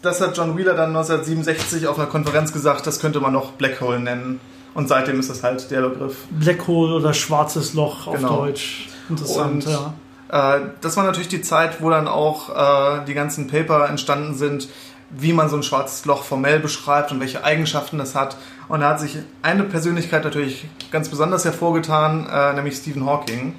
das 0.01 0.21
hat 0.21 0.37
John 0.37 0.57
Wheeler 0.57 0.75
dann 0.75 0.95
1967 0.95 1.87
auf 1.87 1.97
einer 1.97 2.07
Konferenz 2.07 2.53
gesagt, 2.53 2.87
das 2.87 2.99
könnte 2.99 3.19
man 3.19 3.33
noch 3.33 3.53
Black 3.53 3.81
Hole 3.81 3.99
nennen. 3.99 4.39
Und 4.75 4.87
seitdem 4.87 5.19
ist 5.19 5.29
das 5.29 5.43
halt 5.43 5.71
der 5.71 5.81
Begriff. 5.81 6.15
Black 6.29 6.67
Hole 6.67 6.95
oder 6.95 7.13
schwarzes 7.13 7.73
Loch 7.73 8.07
auf 8.07 8.15
genau. 8.15 8.37
Deutsch. 8.37 8.87
Interessant, 9.09 9.65
und, 9.65 9.71
ja. 9.71 9.93
Äh, 10.29 10.59
das 10.81 10.95
war 10.95 11.03
natürlich 11.03 11.27
die 11.27 11.41
Zeit, 11.41 11.81
wo 11.81 11.89
dann 11.89 12.07
auch 12.07 12.49
äh, 12.49 13.05
die 13.05 13.13
ganzen 13.13 13.47
Paper 13.47 13.89
entstanden 13.89 14.35
sind, 14.35 14.69
wie 15.09 15.33
man 15.33 15.49
so 15.49 15.55
ein 15.55 15.63
schwarzes 15.63 16.05
Loch 16.05 16.23
formell 16.23 16.59
beschreibt 16.59 17.11
und 17.11 17.19
welche 17.19 17.43
Eigenschaften 17.43 17.97
das 17.97 18.15
hat. 18.15 18.37
Und 18.67 18.81
da 18.81 18.89
hat 18.89 18.99
sich 18.99 19.17
eine 19.41 19.63
Persönlichkeit 19.63 20.23
natürlich 20.23 20.65
ganz 20.91 21.09
besonders 21.09 21.45
hervorgetan, 21.45 22.27
äh, 22.31 22.53
nämlich 22.53 22.75
Stephen 22.75 23.05
Hawking. 23.05 23.55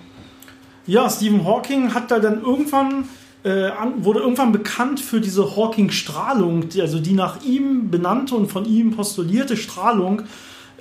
Ja, 0.87 1.11
Stephen 1.11 1.45
Hawking 1.45 1.93
hat 1.93 2.11
da 2.11 2.19
dann 2.19 2.41
irgendwann 2.41 3.09
wurde 3.43 4.21
irgendwann 4.21 4.53
bekannt 4.53 5.01
für 5.01 5.19
diese 5.19 5.57
Hawking-Strahlung, 5.57 6.69
also 6.79 7.01
die 7.01 7.15
nach 7.15 7.43
ihm 7.43 7.91
benannte 7.91 8.35
und 8.35 8.53
von 8.53 8.67
ihm 8.67 8.95
postulierte 8.95 9.57
Strahlung, 9.57 10.25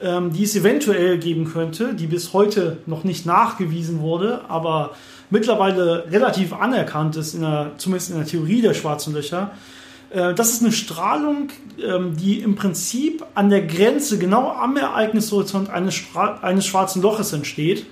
ähm, 0.02 0.34
die 0.34 0.44
es 0.44 0.56
eventuell 0.56 1.18
geben 1.18 1.46
könnte, 1.46 1.94
die 1.94 2.08
bis 2.08 2.34
heute 2.34 2.78
noch 2.86 3.04
nicht 3.04 3.26
nachgewiesen 3.26 4.00
wurde, 4.00 4.42
aber 4.48 4.92
mittlerweile 5.30 6.06
relativ 6.12 6.54
anerkannt 6.54 7.16
ist, 7.16 7.34
in 7.34 7.42
der, 7.42 7.72
zumindest 7.78 8.12
in 8.12 8.18
der 8.18 8.26
Theorie 8.26 8.62
der 8.62 8.74
schwarzen 8.74 9.14
Löcher. 9.14 9.52
Äh, 10.10 10.34
das 10.34 10.54
ist 10.54 10.64
eine 10.64 10.72
Strahlung, 10.72 11.50
ähm, 11.82 12.16
die 12.18 12.40
im 12.40 12.56
Prinzip 12.56 13.26
an 13.36 13.50
der 13.50 13.62
Grenze, 13.62 14.18
genau 14.18 14.52
am 14.52 14.78
Ereignishorizont 14.78 15.70
eines, 15.70 16.02
eines 16.42 16.66
schwarzen 16.66 17.02
Loches 17.02 17.34
entsteht. 17.34 17.86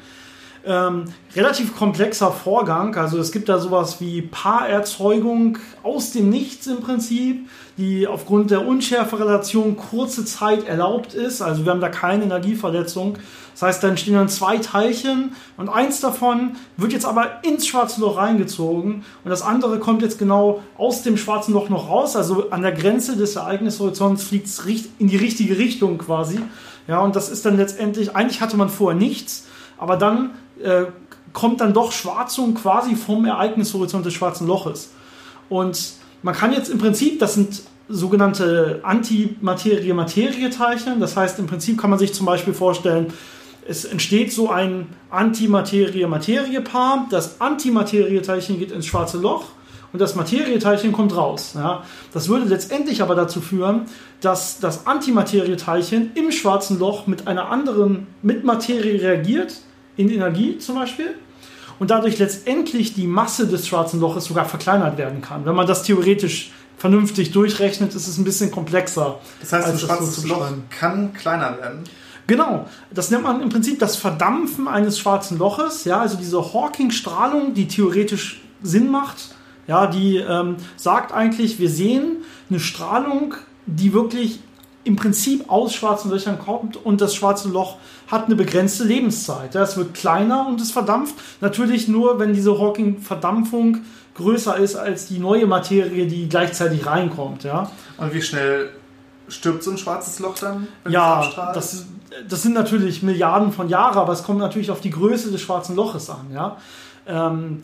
Ähm, 0.69 1.05
relativ 1.33 1.77
komplexer 1.77 2.29
Vorgang. 2.29 2.93
Also 2.95 3.19
es 3.19 3.31
gibt 3.31 3.47
da 3.47 3.57
sowas 3.57 4.01
wie 4.01 4.21
Paarerzeugung 4.21 5.59
aus 5.81 6.11
dem 6.11 6.29
Nichts 6.29 6.67
im 6.67 6.81
Prinzip, 6.81 7.47
die 7.77 8.05
aufgrund 8.05 8.51
der 8.51 8.67
Unschärferelation 8.67 9.77
kurze 9.77 10.25
Zeit 10.25 10.67
erlaubt 10.67 11.13
ist. 11.13 11.41
Also 11.41 11.63
wir 11.63 11.71
haben 11.71 11.79
da 11.79 11.87
keine 11.87 12.25
Energieverletzung. 12.25 13.17
Das 13.53 13.61
heißt, 13.61 13.83
dann 13.83 13.95
stehen 13.95 14.15
dann 14.15 14.27
zwei 14.27 14.57
Teilchen 14.57 15.31
und 15.55 15.69
eins 15.69 16.01
davon 16.01 16.57
wird 16.75 16.91
jetzt 16.91 17.05
aber 17.05 17.45
ins 17.45 17.65
schwarze 17.65 18.01
Loch 18.01 18.17
reingezogen 18.17 19.05
und 19.23 19.29
das 19.29 19.41
andere 19.41 19.79
kommt 19.79 20.01
jetzt 20.01 20.19
genau 20.19 20.61
aus 20.77 21.01
dem 21.01 21.15
schwarzen 21.15 21.53
Loch 21.53 21.69
noch 21.69 21.89
raus. 21.89 22.17
Also 22.17 22.49
an 22.49 22.61
der 22.61 22.73
Grenze 22.73 23.15
des 23.15 23.37
Ereignishorizonts 23.37 24.25
fliegt 24.25 24.47
es 24.47 24.59
in 24.99 25.07
die 25.07 25.15
richtige 25.15 25.57
Richtung 25.57 25.97
quasi. 25.97 26.39
Ja, 26.89 26.99
und 26.99 27.15
das 27.15 27.29
ist 27.29 27.45
dann 27.45 27.55
letztendlich, 27.55 28.17
eigentlich 28.17 28.41
hatte 28.41 28.57
man 28.57 28.69
vorher 28.69 28.99
nichts, 28.99 29.47
aber 29.77 29.95
dann 29.95 30.31
äh, 30.63 30.85
kommt 31.33 31.59
dann 31.61 31.73
doch 31.73 31.91
Schwarzung 31.91 32.53
quasi 32.55 32.95
vom 32.95 33.25
Ereignishorizont 33.25 34.05
des 34.05 34.13
schwarzen 34.13 34.47
Loches. 34.47 34.91
Und 35.49 35.93
man 36.23 36.33
kann 36.33 36.53
jetzt 36.53 36.69
im 36.69 36.77
Prinzip, 36.77 37.19
das 37.19 37.33
sind 37.35 37.61
sogenannte 37.89 38.79
Antimaterie-Materie-Teilchen, 38.83 40.99
das 40.99 41.15
heißt 41.15 41.39
im 41.39 41.47
Prinzip 41.47 41.79
kann 41.79 41.89
man 41.89 41.97
sich 41.99 42.13
zum 42.13 42.25
Beispiel 42.25 42.53
vorstellen, 42.53 43.13
es 43.67 43.85
entsteht 43.85 44.33
so 44.33 44.49
ein 44.49 44.87
Antimaterie-Materie-Paar, 45.09 47.07
das 47.09 47.39
Antimaterie-Teilchen 47.41 48.59
geht 48.59 48.71
ins 48.71 48.85
schwarze 48.85 49.17
Loch 49.17 49.45
und 49.93 49.99
das 49.99 50.15
Materieteilchen 50.15 50.91
kommt 50.91 51.15
raus. 51.15 51.53
Ja. 51.55 51.83
Das 52.13 52.27
würde 52.29 52.45
letztendlich 52.45 53.01
aber 53.01 53.15
dazu 53.15 53.41
führen, 53.41 53.85
dass 54.21 54.59
das 54.59 54.85
Antimaterieteilchen 54.85 56.11
im 56.15 56.31
schwarzen 56.31 56.77
Loch 56.79 57.07
mit 57.07 57.27
einer 57.27 57.49
anderen 57.49 58.05
mit 58.21 58.43
Materie 58.43 59.01
reagiert, 59.01 59.55
in 59.97 60.09
Energie 60.09 60.57
zum 60.57 60.75
Beispiel, 60.75 61.15
und 61.79 61.91
dadurch 61.91 62.17
letztendlich 62.17 62.93
die 62.93 63.07
Masse 63.07 63.47
des 63.47 63.67
schwarzen 63.67 63.99
Loches 63.99 64.25
sogar 64.25 64.45
verkleinert 64.45 64.97
werden 64.97 65.21
kann. 65.21 65.45
Wenn 65.45 65.55
man 65.55 65.67
das 65.67 65.83
theoretisch 65.83 66.51
vernünftig 66.77 67.31
durchrechnet, 67.31 67.93
ist 67.93 68.07
es 68.07 68.17
ein 68.17 68.23
bisschen 68.23 68.51
komplexer. 68.51 69.19
Das 69.41 69.53
heißt, 69.53 69.67
ein 69.67 69.79
schwarzes 69.79 70.25
Loch 70.25 70.47
kann 70.69 71.13
kleiner 71.13 71.57
werden. 71.57 71.83
Genau, 72.27 72.67
das 72.91 73.09
nennt 73.09 73.23
man 73.23 73.41
im 73.41 73.49
Prinzip 73.49 73.79
das 73.79 73.95
Verdampfen 73.95 74.67
eines 74.67 74.99
schwarzen 74.99 75.37
Loches. 75.37 75.85
Ja, 75.85 76.01
also 76.01 76.17
diese 76.17 76.53
Hawking-Strahlung, 76.53 77.53
die 77.53 77.67
theoretisch 77.67 78.41
Sinn 78.61 78.91
macht, 78.91 79.35
ja, 79.65 79.87
die 79.87 80.17
ähm, 80.17 80.57
sagt 80.75 81.13
eigentlich, 81.13 81.59
wir 81.59 81.69
sehen 81.69 82.17
eine 82.49 82.59
Strahlung, 82.59 83.35
die 83.65 83.93
wirklich 83.93 84.39
im 84.87 84.95
Prinzip 84.95 85.49
aus 85.49 85.73
schwarzen 85.73 86.09
Löchern 86.09 86.39
kommt 86.39 86.77
und 86.77 87.01
das 87.01 87.13
schwarze 87.13 87.49
Loch 87.49 87.75
hat 88.07 88.25
eine 88.25 88.35
begrenzte 88.35 88.85
Lebenszeit. 88.85 89.53
Es 89.53 89.75
wird 89.75 89.93
kleiner 89.93 90.47
und 90.47 90.61
es 90.61 90.71
verdampft. 90.71 91.15
Natürlich 91.41 91.87
nur, 91.89 92.19
wenn 92.19 92.33
diese 92.33 92.57
Hawking-Verdampfung 92.57 93.79
größer 94.15 94.57
ist 94.57 94.75
als 94.75 95.07
die 95.07 95.19
neue 95.19 95.45
Materie, 95.45 96.07
die 96.07 96.29
gleichzeitig 96.29 96.85
reinkommt. 96.85 97.43
Ja. 97.43 97.69
Und 97.97 98.13
wie 98.13 98.21
schnell 98.21 98.69
stirbt 99.27 99.61
so 99.61 99.71
ein 99.71 99.77
schwarzes 99.77 100.19
Loch 100.19 100.35
dann? 100.39 100.67
ja, 100.87 101.51
das, 101.53 101.85
das 102.27 102.41
sind 102.41 102.53
natürlich 102.53 103.03
Milliarden 103.03 103.51
von 103.51 103.67
Jahren, 103.67 103.97
aber 103.97 104.13
es 104.13 104.23
kommt 104.23 104.39
natürlich 104.39 104.71
auf 104.71 104.79
die 104.79 104.89
Größe 104.91 105.31
des 105.31 105.41
schwarzen 105.41 105.75
Loches 105.75 106.09
an. 106.09 106.27
Ja. 106.33 106.57
Ähm, 107.05 107.61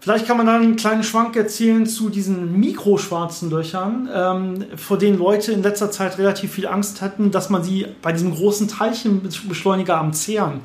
Vielleicht 0.00 0.26
kann 0.26 0.36
man 0.36 0.46
dann 0.46 0.62
einen 0.62 0.76
kleinen 0.76 1.02
Schwank 1.02 1.34
erzählen 1.34 1.84
zu 1.86 2.08
diesen 2.08 2.58
mikroschwarzen 2.60 3.50
Löchern, 3.50 4.08
ähm, 4.12 4.64
vor 4.76 4.96
denen 4.96 5.18
Leute 5.18 5.52
in 5.52 5.62
letzter 5.62 5.90
Zeit 5.90 6.18
relativ 6.18 6.52
viel 6.52 6.68
Angst 6.68 7.00
hatten, 7.00 7.30
dass 7.30 7.50
man 7.50 7.64
sie 7.64 7.86
bei 8.00 8.12
diesem 8.12 8.32
großen 8.32 8.68
Teilchenbeschleuniger 8.68 9.98
am 9.98 10.12
CERN 10.12 10.60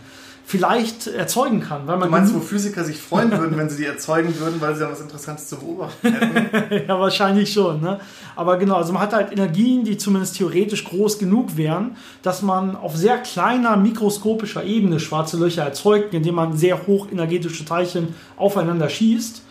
vielleicht 0.45 1.07
erzeugen 1.07 1.61
kann. 1.61 1.87
Weil 1.87 1.97
man 1.97 2.09
du 2.09 2.11
meinst, 2.11 2.35
wo 2.35 2.39
Physiker 2.39 2.83
sich 2.83 2.99
freuen 2.99 3.31
würden, 3.31 3.57
wenn 3.57 3.69
sie 3.69 3.77
die 3.77 3.85
erzeugen 3.85 4.37
würden, 4.39 4.59
weil 4.59 4.75
sie 4.75 4.81
dann 4.81 4.91
was 4.91 5.01
Interessantes 5.01 5.47
zu 5.47 5.57
beobachten 5.57 6.13
hätten? 6.13 6.87
ja, 6.87 6.99
wahrscheinlich 6.99 7.51
schon. 7.51 7.81
Ne? 7.81 7.99
Aber 8.35 8.57
genau, 8.57 8.75
also 8.75 8.93
man 8.93 9.01
hat 9.01 9.13
halt 9.13 9.31
Energien, 9.31 9.83
die 9.83 9.97
zumindest 9.97 10.37
theoretisch 10.37 10.83
groß 10.85 11.19
genug 11.19 11.57
wären, 11.57 11.95
dass 12.21 12.41
man 12.41 12.75
auf 12.75 12.95
sehr 12.95 13.17
kleiner 13.19 13.77
mikroskopischer 13.77 14.63
Ebene 14.63 14.99
schwarze 14.99 15.37
Löcher 15.37 15.63
erzeugt, 15.63 16.13
indem 16.13 16.35
man 16.35 16.57
sehr 16.57 16.87
hoch 16.87 17.07
energetische 17.11 17.65
Teilchen 17.65 18.15
aufeinander 18.37 18.89
schießt. 18.89 19.43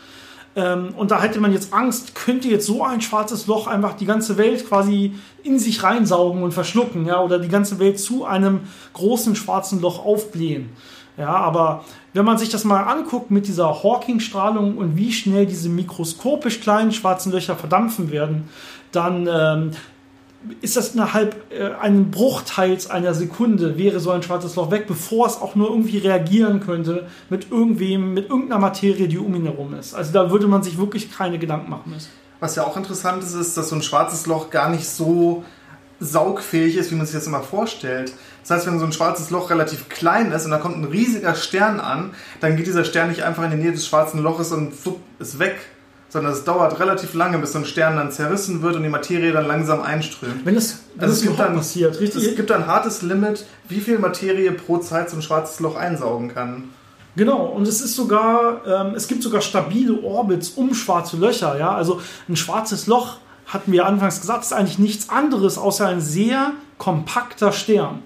Ähm, 0.54 0.94
und 0.96 1.10
da 1.10 1.22
hätte 1.22 1.40
man 1.40 1.52
jetzt 1.52 1.72
Angst, 1.72 2.14
könnte 2.14 2.48
jetzt 2.48 2.66
so 2.66 2.84
ein 2.84 3.00
schwarzes 3.00 3.46
Loch 3.46 3.66
einfach 3.66 3.94
die 3.94 4.04
ganze 4.04 4.36
Welt 4.36 4.68
quasi 4.68 5.14
in 5.42 5.58
sich 5.58 5.82
reinsaugen 5.82 6.42
und 6.42 6.52
verschlucken, 6.52 7.06
ja, 7.06 7.22
oder 7.22 7.38
die 7.38 7.48
ganze 7.48 7.78
Welt 7.78 7.98
zu 7.98 8.24
einem 8.24 8.60
großen 8.92 9.34
schwarzen 9.34 9.80
Loch 9.80 10.04
aufblähen. 10.04 10.70
Ja, 11.16 11.34
aber 11.34 11.84
wenn 12.14 12.24
man 12.24 12.38
sich 12.38 12.48
das 12.48 12.64
mal 12.64 12.84
anguckt 12.84 13.30
mit 13.30 13.46
dieser 13.46 13.82
Hawking-Strahlung 13.82 14.78
und 14.78 14.96
wie 14.96 15.12
schnell 15.12 15.46
diese 15.46 15.68
mikroskopisch 15.68 16.60
kleinen 16.60 16.92
schwarzen 16.92 17.32
Löcher 17.32 17.54
verdampfen 17.54 18.10
werden, 18.10 18.48
dann 18.92 19.28
ähm, 19.30 19.70
ist 20.60 20.76
das 20.76 20.94
innerhalb 20.94 21.52
äh, 21.52 21.72
einen 21.80 22.10
Bruchteils 22.10 22.90
einer 22.90 23.14
Sekunde 23.14 23.78
wäre 23.78 24.00
so 24.00 24.10
ein 24.10 24.22
schwarzes 24.22 24.56
Loch 24.56 24.70
weg, 24.70 24.86
bevor 24.86 25.26
es 25.26 25.36
auch 25.36 25.54
nur 25.54 25.68
irgendwie 25.68 25.98
reagieren 25.98 26.60
könnte 26.60 27.06
mit 27.28 27.50
irgendwem, 27.50 28.14
mit 28.14 28.28
irgendeiner 28.28 28.60
Materie, 28.60 29.08
die 29.08 29.18
um 29.18 29.34
ihn 29.34 29.44
herum 29.44 29.74
ist. 29.74 29.94
Also 29.94 30.12
da 30.12 30.30
würde 30.30 30.46
man 30.46 30.62
sich 30.62 30.78
wirklich 30.78 31.12
keine 31.12 31.38
Gedanken 31.38 31.70
machen 31.70 31.92
müssen. 31.92 32.08
Was 32.40 32.56
ja 32.56 32.64
auch 32.64 32.76
interessant 32.76 33.22
ist, 33.22 33.34
ist, 33.34 33.56
dass 33.56 33.68
so 33.68 33.76
ein 33.76 33.82
schwarzes 33.82 34.26
Loch 34.26 34.50
gar 34.50 34.68
nicht 34.68 34.88
so 34.88 35.44
saugfähig 36.00 36.76
ist, 36.76 36.90
wie 36.90 36.96
man 36.96 37.06
sich 37.06 37.14
das 37.14 37.26
immer 37.26 37.42
vorstellt. 37.42 38.12
Das 38.42 38.50
heißt, 38.50 38.66
wenn 38.66 38.78
so 38.78 38.84
ein 38.84 38.92
schwarzes 38.92 39.30
Loch 39.30 39.50
relativ 39.50 39.88
klein 39.88 40.32
ist 40.32 40.44
und 40.44 40.50
da 40.50 40.58
kommt 40.58 40.76
ein 40.76 40.84
riesiger 40.84 41.34
Stern 41.34 41.80
an, 41.80 42.10
dann 42.40 42.56
geht 42.56 42.66
dieser 42.66 42.84
Stern 42.84 43.08
nicht 43.08 43.22
einfach 43.22 43.44
in 43.44 43.52
die 43.52 43.56
Nähe 43.56 43.72
des 43.72 43.86
schwarzen 43.86 44.20
Loches 44.20 44.52
und 44.52 44.74
fupp, 44.74 45.00
ist 45.18 45.38
weg, 45.38 45.60
sondern 46.08 46.32
es 46.32 46.44
dauert 46.44 46.78
relativ 46.80 47.14
lange, 47.14 47.38
bis 47.38 47.52
so 47.52 47.58
ein 47.58 47.64
Stern 47.64 47.96
dann 47.96 48.10
zerrissen 48.10 48.60
wird 48.60 48.76
und 48.76 48.82
die 48.82 48.88
Materie 48.88 49.32
dann 49.32 49.46
langsam 49.46 49.80
einströmt. 49.80 50.44
Wenn 50.44 50.56
es, 50.56 50.80
wenn 50.94 51.04
also 51.04 51.14
es, 51.14 51.22
gibt 51.22 51.38
dann, 51.38 51.54
passiert, 51.54 52.00
richtig? 52.00 52.26
Es 52.26 52.36
gibt 52.36 52.50
ein 52.50 52.66
hartes 52.66 53.02
Limit, 53.02 53.46
wie 53.68 53.80
viel 53.80 53.98
Materie 53.98 54.52
pro 54.52 54.78
Zeit 54.78 55.08
so 55.08 55.16
ein 55.16 55.22
schwarzes 55.22 55.60
Loch 55.60 55.76
einsaugen 55.76 56.34
kann. 56.34 56.64
Genau, 57.14 57.44
und 57.44 57.68
es 57.68 57.80
ist 57.80 57.94
sogar, 57.94 58.66
ähm, 58.66 58.94
es 58.94 59.06
gibt 59.06 59.22
sogar 59.22 59.40
stabile 59.40 60.00
Orbits 60.00 60.50
um 60.50 60.74
schwarze 60.74 61.16
Löcher, 61.16 61.58
ja. 61.58 61.74
Also 61.74 62.00
ein 62.28 62.36
schwarzes 62.36 62.86
Loch, 62.86 63.18
hatten 63.46 63.72
wir 63.72 63.86
anfangs 63.86 64.20
gesagt, 64.20 64.44
ist 64.44 64.52
eigentlich 64.52 64.78
nichts 64.78 65.10
anderes 65.10 65.58
außer 65.58 65.86
ein 65.86 66.00
sehr 66.00 66.52
kompakter 66.78 67.52
Stern. 67.52 68.02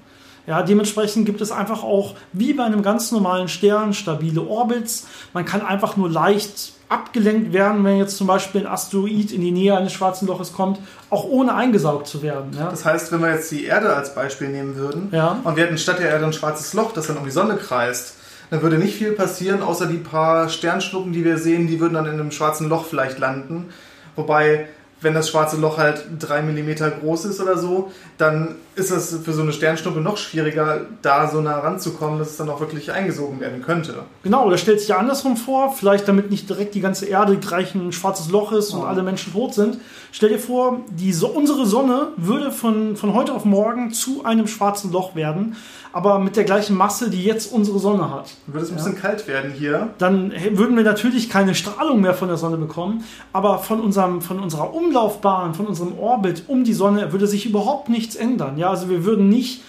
Ja, 0.47 0.63
dementsprechend 0.63 1.27
gibt 1.27 1.41
es 1.41 1.51
einfach 1.51 1.83
auch, 1.83 2.15
wie 2.33 2.53
bei 2.55 2.65
einem 2.65 2.83
ganz 2.83 3.11
normalen 3.13 3.49
Stern, 3.49 3.93
stabile 3.95 4.43
Orbits. 4.43 5.07
Man 5.33 5.45
kann 5.45 5.61
einfach 5.63 5.97
nur 5.97 6.09
leicht 6.09 6.73
abgelenkt 6.89 7.53
werden, 7.53 7.83
wenn 7.85 7.99
jetzt 7.99 8.17
zum 8.17 8.29
Beispiel 8.29 8.61
ein 8.61 8.67
Asteroid 8.69 9.33
in 9.33 9.41
die 9.41 9.51
Nähe 9.51 9.77
eines 9.77 9.93
schwarzen 9.93 10.29
Loches 10.29 10.53
kommt, 10.53 10.79
auch 11.11 11.25
ohne 11.25 11.53
eingesaugt 11.55 12.07
zu 12.07 12.23
werden. 12.23 12.53
Ja? 12.57 12.71
Das 12.71 12.85
heißt, 12.85 13.11
wenn 13.11 13.21
wir 13.23 13.33
jetzt 13.33 13.51
die 13.51 13.65
Erde 13.65 13.93
als 13.95 14.15
Beispiel 14.15 14.49
nehmen 14.51 14.77
würden 14.77 15.09
Ja. 15.11 15.41
und 15.43 15.57
wir 15.57 15.65
hätten 15.65 15.79
statt 15.79 15.99
der 15.99 16.11
Erde 16.11 16.27
ein 16.27 16.33
schwarzes 16.33 16.75
Loch, 16.75 16.93
das 16.93 17.09
dann 17.09 17.17
um 17.17 17.25
die 17.25 17.33
Sonne 17.33 17.57
kreist, 17.57 18.15
dann 18.51 18.63
würde 18.63 18.79
nicht 18.79 18.95
viel 18.97 19.11
passieren, 19.13 19.63
außer 19.63 19.87
die 19.87 19.97
paar 19.97 20.49
Sternschnuppen, 20.49 21.13
die 21.13 21.25
wir 21.25 21.39
sehen, 21.39 21.67
die 21.67 21.81
würden 21.81 21.95
dann 21.95 22.07
in 22.07 22.13
einem 22.13 22.31
schwarzen 22.31 22.69
Loch 22.69 22.85
vielleicht 22.85 23.19
landen. 23.19 23.71
Wobei, 24.15 24.69
wenn 25.01 25.13
das 25.15 25.29
schwarze 25.29 25.57
Loch 25.57 25.77
halt 25.77 26.05
drei 26.19 26.41
Millimeter 26.43 26.91
groß 26.91 27.27
ist 27.27 27.41
oder 27.41 27.59
so, 27.59 27.91
dann 28.17 28.57
ist 28.77 28.91
es 28.91 29.19
für 29.25 29.33
so 29.33 29.43
eine 29.43 29.53
Sternschnuppe 29.53 30.01
noch 30.01 30.17
schwieriger, 30.17 30.83
da 31.03 31.29
so 31.31 31.41
nah 31.41 31.59
ranzukommen, 31.59 32.19
dass 32.19 32.31
es 32.31 32.37
dann 32.37 32.49
auch 32.49 32.61
wirklich 32.61 32.93
eingesogen 32.93 33.41
werden 33.41 33.63
könnte. 33.63 33.95
Genau, 34.23 34.47
oder 34.47 34.57
stellt 34.59 34.81
sich 34.81 34.89
ja 34.89 34.99
andersrum 34.99 35.37
vor, 35.37 35.73
vielleicht 35.75 36.09
damit 36.09 36.31
nicht 36.31 36.49
direkt 36.49 36.75
die 36.75 36.81
ganze 36.81 37.07
Erde 37.07 37.37
gleich 37.37 37.75
ein 37.75 37.93
schwarzes 37.93 38.31
Loch 38.31 38.53
ist 38.53 38.73
und 38.73 38.83
Ja. 38.83 38.87
alle 38.89 39.03
Menschen 39.03 39.33
tot 39.33 39.55
sind. 39.55 39.79
Stell 40.13 40.31
dir 40.31 40.39
vor, 40.39 40.81
die 40.91 41.15
unsere 41.25 41.67
Sonne 41.67 42.09
würde 42.17 42.51
von, 42.51 42.97
von 42.97 43.13
heute 43.15 43.33
auf 43.35 43.45
morgen 43.45 43.93
zu 43.93 44.25
einem 44.25 44.47
schwarzen 44.47 44.93
Loch 44.93 45.15
werden, 45.15 45.57
aber 45.93 46.19
mit 46.19 46.37
der 46.37 46.45
gleichen 46.45 46.77
Masse, 46.77 47.11
die 47.11 47.23
jetzt 47.25 47.53
unsere 47.53 47.79
Sonne 47.79 48.11
hat. 48.11 48.35
Dann 48.47 48.55
würde 48.55 48.67
es 48.67 48.71
ein 48.71 48.77
bisschen 48.77 48.97
kalt 48.97 49.27
werden 49.27 49.53
hier. 49.53 49.91
Dann 49.99 50.33
würden 50.53 50.77
wir 50.77 50.85
natürlich 50.85 51.31
keine 51.31 51.55
Strahlung 51.55 52.01
mehr 52.01 52.15
von 52.15 52.29
der 52.29 52.37
Sonne 52.37 52.57
bekommen, 52.57 53.05
aber 53.33 53.59
von, 53.59 53.81
unserem, 53.81 54.21
von 54.21 54.39
unserer 54.39 54.75
Umlaufbahn, 54.75 55.55
von 55.55 55.67
unserem 55.67 55.99
Orbit 55.99 56.45
um 56.49 56.65
die 56.65 56.75
Sonne 56.75 57.13
würde 57.13 57.27
sich 57.27 57.47
überhaupt 57.47 57.89
nichts 57.89 58.17
ändern. 58.17 58.59
Ja, 58.59 58.71
also 58.71 58.89
wir 58.89 59.05
würden 59.05 59.29
nicht 59.29 59.63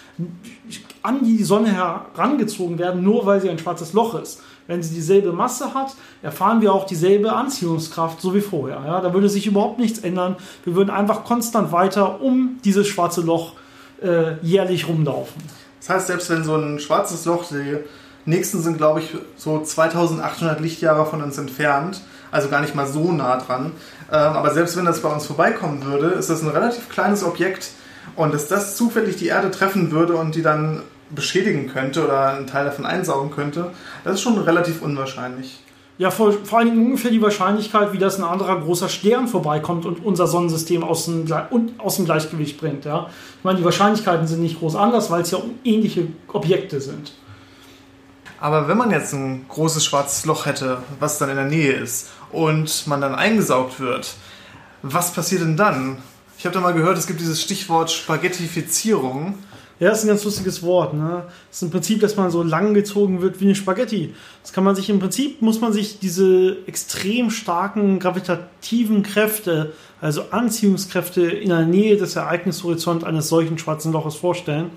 an 1.04 1.24
die 1.24 1.44
Sonne 1.44 1.72
herangezogen 1.72 2.80
werden, 2.80 3.04
nur 3.04 3.26
weil 3.26 3.40
sie 3.40 3.50
ein 3.50 3.60
schwarzes 3.60 3.94
Loch 3.94 4.20
ist. 4.20 4.42
Wenn 4.68 4.84
sie 4.84 4.94
dieselbe 4.94 5.32
Masse 5.32 5.74
hat, 5.74 5.96
erfahren 6.22 6.60
wir 6.60 6.74
auch 6.74 6.86
dieselbe 6.86 7.32
Anziehungskraft, 7.32 8.20
so 8.20 8.36
wie 8.36 8.42
vorher. 8.42 8.82
Ja, 8.86 9.00
da 9.00 9.14
würde 9.14 9.30
sich 9.30 9.48
überhaupt 9.48 9.80
nichts 9.80 10.00
ändern. 10.00 10.36
Wir 10.66 10.76
würden 10.76 10.90
einfach 10.90 11.24
konstant 11.24 11.72
weiter 11.72 12.22
um 12.22 12.60
dieses 12.66 12.88
schwarze 12.88 13.22
Loch 13.22 13.54
äh, 14.02 14.36
jährlich 14.42 14.90
rumlaufen. 14.90 15.42
Das 15.88 15.95
heißt, 15.95 16.08
selbst 16.08 16.30
wenn 16.30 16.43
so 16.43 16.56
ein 16.56 16.80
schwarzes 16.80 17.23
Loch, 17.26 17.45
die 17.50 17.78
nächsten 18.26 18.62
sind, 18.62 18.78
glaube 18.78 19.00
ich, 19.00 19.15
so 19.38 19.62
2800 19.62 20.60
Lichtjahre 20.60 21.06
von 21.06 21.21
uns 21.21 21.38
entfernt, 21.38 22.02
also 22.30 22.50
gar 22.50 22.60
nicht 22.60 22.76
mal 22.76 22.88
so 22.88 23.13
nah 23.13 23.38
dran, 23.38 23.71
ähm, 24.12 24.17
aber 24.17 24.54
selbst 24.54 24.76
wenn 24.76 24.84
das 24.84 25.02
bei 25.02 25.10
uns 25.10 25.26
vorbeikommen 25.26 25.86
würde, 25.86 26.08
ist 26.08 26.30
das 26.30 26.41
ein 26.41 26.50
relativ 26.50 26.89
kleines 26.89 27.23
Objekt 27.23 27.69
und 28.17 28.34
dass 28.34 28.50
das 28.50 28.76
zufällig 28.76 29.15
die 29.15 29.28
Erde 29.28 29.50
treffen 29.50 29.91
würde 29.91 30.17
und 30.17 30.36
die 30.36 30.41
dann 30.41 30.82
beschädigen 31.10 31.69
könnte 31.69 32.04
oder 32.04 32.32
einen 32.32 32.47
Teil 32.47 32.65
davon 32.65 32.86
einsaugen 32.86 33.32
könnte, 33.32 33.71
das 34.04 34.15
ist 34.15 34.21
schon 34.21 34.38
relativ 34.38 34.82
unwahrscheinlich. 34.82 35.63
Ja, 35.98 36.12
vor, 36.12 36.32
vor 36.32 36.60
allen 36.60 36.70
Dingen 36.70 36.86
ungefähr 36.86 37.10
die 37.10 37.22
Wahrscheinlichkeit, 37.22 37.92
wie 37.92 37.98
das 37.98 38.18
ein 38.18 38.24
anderer 38.24 38.60
großer 38.60 38.88
Stern 38.88 39.28
vorbeikommt 39.28 39.86
und 39.86 40.06
unser 40.06 40.28
Sonnensystem 40.28 40.84
aus 40.84 41.06
dem, 41.06 41.26
aus 41.80 41.96
dem 41.96 42.06
Gleichgewicht 42.06 42.60
bringt. 42.60 42.86
Ja? 42.86 43.10
Ich 43.40 43.44
meine, 43.44 43.58
die 43.58 43.66
Wahrscheinlichkeiten 43.66 44.28
sind 44.28 44.42
nicht 44.42 44.60
groß 44.60 44.76
anders, 44.76 45.10
weil 45.10 45.22
es 45.22 45.32
ja 45.32 45.40
ähnliche 45.64 46.08
Objekte 46.32 46.80
sind. 46.82 47.14
Aber 48.40 48.68
wenn 48.68 48.78
man 48.78 48.92
jetzt 48.92 49.14
ein 49.14 49.46
großes 49.50 49.84
schwarzes 49.84 50.26
Loch 50.26 50.46
hätte, 50.46 50.78
was 51.00 51.18
dann 51.18 51.30
in 51.30 51.36
der 51.36 51.46
Nähe 51.46 51.74
ist 51.74 52.10
und 52.32 52.86
man 52.86 53.02
dann 53.02 53.16
eingesaugt 53.16 53.80
wird, 53.80 54.14
was 54.84 55.12
passiert 55.12 55.42
denn 55.42 55.58
dann? 55.58 55.98
Ich 56.38 56.46
habe 56.46 56.54
da 56.54 56.62
mal 56.62 56.74
gehört, 56.74 57.00
es 57.00 57.08
gibt 57.08 57.20
dieses 57.20 57.42
Stichwort 57.42 57.90
Spaghettifizierung. 57.90 59.40
Ja, 59.80 59.90
das 59.90 60.00
ist 60.00 60.06
ein 60.06 60.08
ganz 60.08 60.24
lustiges 60.24 60.63
Wort. 60.63 60.96
Ne? 60.96 61.24
Das 61.50 61.58
ist 61.58 61.62
im 61.62 61.70
Prinzip, 61.70 62.00
dass 62.02 62.16
man 62.16 62.32
so 62.32 62.42
lang 62.42 62.74
gezogen 62.74 63.22
wird 63.22 63.40
wie 63.40 63.46
eine 63.46 63.56
Spaghetti. 63.56 64.13
Das 64.42 64.52
kann 64.52 64.63
man 64.63 64.76
sich 64.76 64.90
im 64.90 65.00
Prinzip, 65.00 65.42
muss 65.42 65.62
man 65.62 65.72
sich 65.72 66.00
diese 66.00 66.58
extrem 66.66 67.30
starken 67.30 68.00
gravitativen 68.00 69.04
Kräfte, 69.04 69.74
also 70.02 70.24
Anziehungskräfte 70.32 71.22
in 71.22 71.50
der 71.50 71.66
Nähe 71.66 71.98
des 71.98 72.16
Ereignishorizonts 72.16 73.04
eines 73.04 73.30
solchen 73.30 73.60
schwarzen 73.60 73.92
Loches 73.92 74.16
vorstellen. 74.16 74.72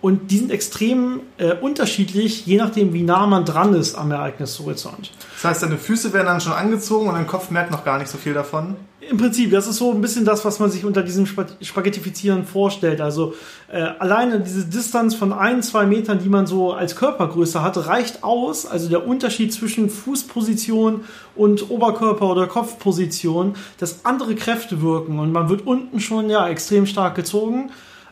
Und 0.00 0.30
die 0.30 0.38
sind 0.38 0.50
extrem 0.50 1.20
äh, 1.36 1.54
unterschiedlich, 1.54 2.46
je 2.46 2.56
nachdem, 2.56 2.94
wie 2.94 3.02
nah 3.02 3.26
man 3.26 3.44
dran 3.44 3.74
ist 3.74 3.96
am 3.96 4.10
Ereignishorizont. 4.10 5.10
Das 5.34 5.44
heißt, 5.44 5.62
deine 5.62 5.76
Füße 5.76 6.12
werden 6.14 6.26
dann 6.26 6.40
schon 6.40 6.54
angezogen 6.54 7.06
und 7.08 7.14
dein 7.14 7.26
Kopf 7.26 7.50
merkt 7.50 7.70
noch 7.70 7.84
gar 7.84 7.98
nicht 7.98 8.08
so 8.08 8.16
viel 8.16 8.32
davon. 8.32 8.76
Im 9.10 9.16
Prinzip, 9.16 9.50
das 9.50 9.66
ist 9.66 9.76
so 9.76 9.92
ein 9.92 10.00
bisschen 10.00 10.24
das, 10.24 10.44
was 10.44 10.58
man 10.58 10.70
sich 10.70 10.84
unter 10.84 11.02
diesem 11.02 11.26
Spa- 11.26 11.46
Spaghettifizieren 11.60 12.44
vorstellt. 12.46 13.00
Also 13.00 13.34
äh, 13.70 13.80
alleine 13.98 14.40
diese 14.40 14.66
Distanz 14.66 15.14
von 15.14 15.32
ein, 15.32 15.62
zwei 15.62 15.84
Metern, 15.84 16.18
die 16.18 16.28
man 16.28 16.46
so 16.46 16.72
als 16.72 16.96
Körpergröße 16.96 17.62
hat, 17.62 17.86
reicht 17.86 18.22
aus. 18.22 18.66
Also 18.66 18.88
der 18.88 19.06
Unterschied 19.06 19.52
zwischen 19.52 19.90
Fußposition 19.90 21.04
und 21.34 21.70
Oberkörper- 21.70 22.30
oder 22.30 22.46
Kopfposition, 22.46 23.54
dass 23.78 24.04
andere 24.04 24.34
Kräfte 24.34 24.80
wirken 24.80 25.18
und 25.18 25.32
man 25.32 25.48
wird 25.48 25.66
unten 25.66 26.00
schon 26.00 26.30
ja 26.30 26.48
extrem 26.48 26.86
stark 26.86 27.14
gezogen. 27.16 27.70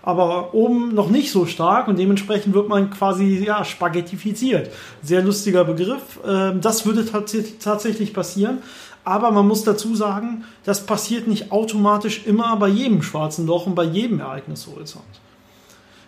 Aber 0.09 0.55
oben 0.55 0.94
noch 0.94 1.11
nicht 1.11 1.31
so 1.31 1.44
stark 1.44 1.87
und 1.87 1.99
dementsprechend 1.99 2.55
wird 2.55 2.66
man 2.66 2.88
quasi 2.88 3.44
ja, 3.44 3.62
spaghettifiziert. 3.62 4.71
Sehr 5.03 5.21
lustiger 5.23 5.64
Begriff. 5.64 6.18
Ähm, 6.27 6.62
Das 6.62 6.87
würde 6.87 7.05
tats 7.05 7.37
tatsächlich 7.62 8.14
passieren. 8.14 8.62
Aber 9.05 9.31
man 9.33 9.47
muss 9.47 9.64
dazu 9.64 9.94
sagen, 9.94 10.44
das 10.64 10.87
passiert 10.87 11.29
nicht 11.29 11.53
automatisch 11.53 12.23
immer 12.25 12.57
bei 12.57 12.68
jedem 12.68 13.03
schwarzen 13.03 13.47
Loch 13.47 13.66
und 13.66 13.75
bei 13.75 13.85
jedem 13.85 14.21
Ereignishorizont. 14.21 15.05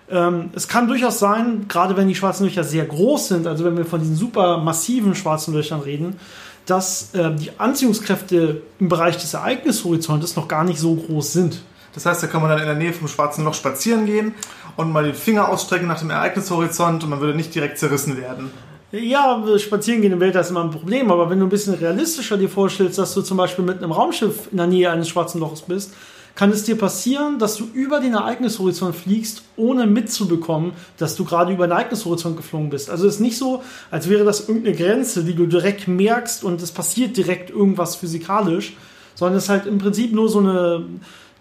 Ähm, 0.09 0.49
es 0.55 0.67
kann 0.67 0.89
durchaus 0.89 1.19
sein, 1.19 1.67
gerade 1.69 1.95
wenn 1.99 2.09
die 2.09 2.15
schwarzen 2.15 2.45
Löcher 2.45 2.65
sehr 2.65 2.87
groß 2.87 3.29
sind, 3.29 3.47
also 3.47 3.67
wenn 3.67 3.77
wir 3.77 3.85
von 3.85 4.01
diesen 4.01 4.17
super 4.17 4.57
massiven 4.57 5.15
schwarzen 5.15 5.53
Löchern 5.53 5.81
reden, 5.81 6.17
dass 6.65 7.13
äh, 7.13 7.35
die 7.35 7.51
Anziehungskräfte 7.59 8.63
im 8.79 8.89
Bereich 8.89 9.19
des 9.19 9.35
Ereignishorizontes 9.35 10.37
noch 10.37 10.49
gar 10.49 10.65
nicht 10.65 10.81
so 10.81 10.95
groß 10.95 11.35
sind. 11.35 11.61
Das 11.95 12.07
heißt, 12.07 12.23
da 12.23 12.27
kann 12.27 12.41
man 12.41 12.51
dann 12.51 12.61
in 12.61 12.67
der 12.67 12.77
Nähe 12.77 12.93
vom 12.93 13.09
schwarzen 13.09 13.45
Loch 13.45 13.55
spazieren 13.55 14.07
gehen 14.07 14.35
und 14.77 14.93
mal 14.93 15.05
den 15.05 15.15
Finger 15.15 15.49
ausstrecken 15.49 15.89
nach 15.89 15.99
dem 15.99 16.11
Ereignishorizont 16.11 17.03
und 17.03 17.11
man 17.11 17.21
würde 17.21 17.37
nicht 17.37 17.55
direkt 17.55 17.79
zerrissen 17.79 18.17
werden. 18.17 18.51
Ja, 18.93 19.45
spazieren 19.59 20.03
gehen 20.03 20.13
im 20.13 20.21
Weltall 20.21 20.43
ist 20.43 20.51
immer 20.51 20.65
ein 20.65 20.71
Problem, 20.71 21.13
aber 21.13 21.31
wenn 21.31 21.39
du 21.39 21.47
ein 21.47 21.51
bisschen 21.51 21.75
realistischer 21.75 22.37
dir 22.37 22.49
vorstellst, 22.49 22.99
dass 22.99 23.15
du 23.15 23.23
zum 23.23 23.37
Beispiel 23.37 23.65
mit 23.65 23.79
einem 23.79 23.93
Raumschiff 23.93 24.49
in 24.51 24.57
der 24.57 24.67
Nähe 24.67 24.91
eines 24.91 25.09
schwarzen 25.09 25.41
Loches 25.41 25.63
bist, 25.63 25.95
kann 26.35 26.51
es 26.51 26.65
dir 26.65 26.77
passieren, 26.77 27.39
dass 27.39 27.57
du 27.57 27.69
über 27.73 28.01
den 28.01 28.15
Ereignishorizont 28.15 28.97
fliegst, 28.97 29.43
ohne 29.57 29.87
mitzubekommen, 29.87 30.73
dass 30.97 31.15
du 31.15 31.25
gerade 31.25 31.53
über 31.53 31.67
den 31.67 31.73
Ereignishorizont 31.73 32.37
geflogen 32.37 32.71
bist. 32.71 32.91
Also 32.91 33.07
es 33.07 33.17
ist 33.17 33.21
nicht 33.21 33.37
so, 33.37 33.63
als 33.91 34.09
wäre 34.09 34.25
das 34.25 34.49
irgendeine 34.49 34.77
Grenze, 34.77 35.25
die 35.25 35.35
du 35.35 35.47
direkt 35.47 35.87
merkst 35.87 36.43
und 36.43 36.63
es 36.63 36.73
passiert 36.73 37.17
direkt 37.17 37.51
irgendwas 37.51 37.97
physikalisch, 37.97 38.77
sondern 39.15 39.39
es 39.39 39.45
ist 39.45 39.51
halt 39.51 39.67
im 39.67 39.79
Prinzip 39.79 40.13
nur 40.13 40.29
so 40.29 40.39
eine, 40.39 40.85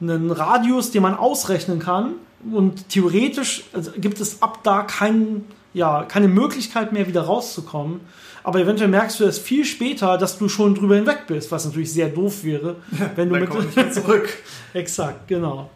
einen 0.02 0.32
Radius, 0.32 0.92
den 0.92 1.02
man 1.04 1.16
ausrechnen 1.16 1.80
kann 1.80 2.14
und 2.52 2.90
theoretisch 2.90 3.64
also 3.74 3.92
gibt 3.98 4.20
es 4.22 4.42
ab 4.42 4.60
da 4.64 4.84
keinen 4.84 5.46
ja, 5.74 6.04
keine 6.04 6.28
Möglichkeit 6.28 6.94
mehr 6.94 7.08
wieder 7.08 7.22
rauszukommen. 7.22 8.02
Aber 8.44 8.60
eventuell 8.60 8.90
merkst 8.90 9.20
du 9.20 9.26
erst 9.26 9.42
viel 9.44 9.66
später, 9.66 10.18
dass 10.18 10.38
du 10.38 10.50
schon 10.50 10.74
drüber 10.74 10.96
hinweg 10.96 11.28
bist, 11.28 11.52
was 11.52 11.66
natürlich 11.66 11.94
sehr 11.94 12.10
doof 12.10 12.44
wäre, 12.44 12.78
wenn 13.16 13.30
du 13.30 13.36
Dann 13.36 13.44
mit. 13.44 13.54
man 13.54 13.66
nicht 13.66 13.76
mehr 13.76 13.92
zurück. 13.92 14.30
Exakt, 14.74 15.28
genau. 15.28 15.70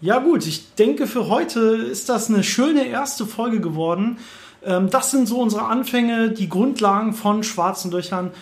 Ja 0.00 0.18
gut, 0.18 0.46
ich 0.46 0.74
denke 0.74 1.06
für 1.06 1.28
heute 1.28 1.60
ist 1.60 2.08
das 2.08 2.28
eine 2.28 2.42
schöne 2.42 2.86
erste 2.86 3.26
Folge 3.26 3.60
geworden. 3.60 4.18
Ähm, 4.64 4.90
Das 4.90 5.12
sind 5.12 5.28
so 5.28 5.40
unsere 5.40 5.66
Anfänge, 5.66 6.30
die 6.30 6.48
Grundlagen 6.48 7.12
von 7.12 7.44
schwarzen 7.44 7.92
Löchern. 7.92 8.32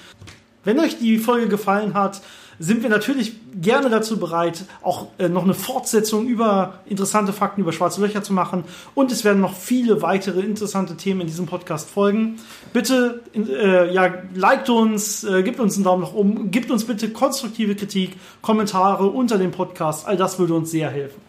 Wenn 0.65 0.79
euch 0.79 0.99
die 0.99 1.19
Folge 1.19 1.49
gefallen 1.49 1.95
hat, 1.95 2.21
sind 2.61 2.83
wir 2.83 2.91
natürlich 2.91 3.33
gerne 3.55 3.89
dazu 3.89 4.21
bereit, 4.21 4.65
auch 4.83 5.07
äh, 5.17 5.31
noch 5.31 5.45
eine 5.45 5.55
Fortsetzung 5.55 6.27
über 6.27 6.81
interessante 6.85 7.33
Fakten 7.33 7.63
über 7.63 7.73
schwarze 7.73 8.03
Löcher 8.03 8.23
zu 8.23 8.35
machen. 8.35 8.65
Und 8.95 9.11
es 9.11 9.25
werden 9.25 9.41
noch 9.41 9.55
viele 9.55 10.03
weitere 10.03 10.41
interessante 10.41 10.95
Themen 10.97 11.23
in 11.23 11.27
diesem 11.27 11.47
Podcast 11.47 11.89
folgen. 11.89 12.37
Bitte, 12.75 13.23
äh, 13.35 13.93
ja, 13.93 14.13
liked 14.35 14.69
uns, 14.69 15.25
äh, 15.25 15.43
gebt 15.43 15.59
uns 15.59 15.77
einen 15.77 15.85
Daumen 15.85 16.03
nach 16.03 16.13
oben, 16.13 16.51
gebt 16.51 16.71
uns 16.71 16.85
bitte 16.85 17.09
konstruktive 17.09 17.75
Kritik, 17.75 18.19
Kommentare 18.43 19.07
unter 19.07 19.39
dem 19.39 19.53
Podcast. 19.53 20.07
All 20.07 20.19
das 20.19 20.39
würde 20.39 20.53
uns 20.53 20.71
sehr 20.71 20.91
helfen. 20.91 21.21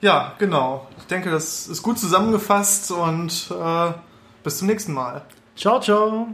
Ja, 0.00 0.32
genau. 0.38 0.88
Ich 0.98 1.04
denke, 1.04 1.30
das 1.30 1.68
ist 1.68 1.82
gut 1.82 1.98
zusammengefasst 1.98 2.90
und 2.90 3.50
äh, 3.50 3.92
bis 4.42 4.58
zum 4.58 4.68
nächsten 4.68 4.94
Mal. 4.94 5.22
Ciao, 5.56 5.78
ciao. 5.78 6.28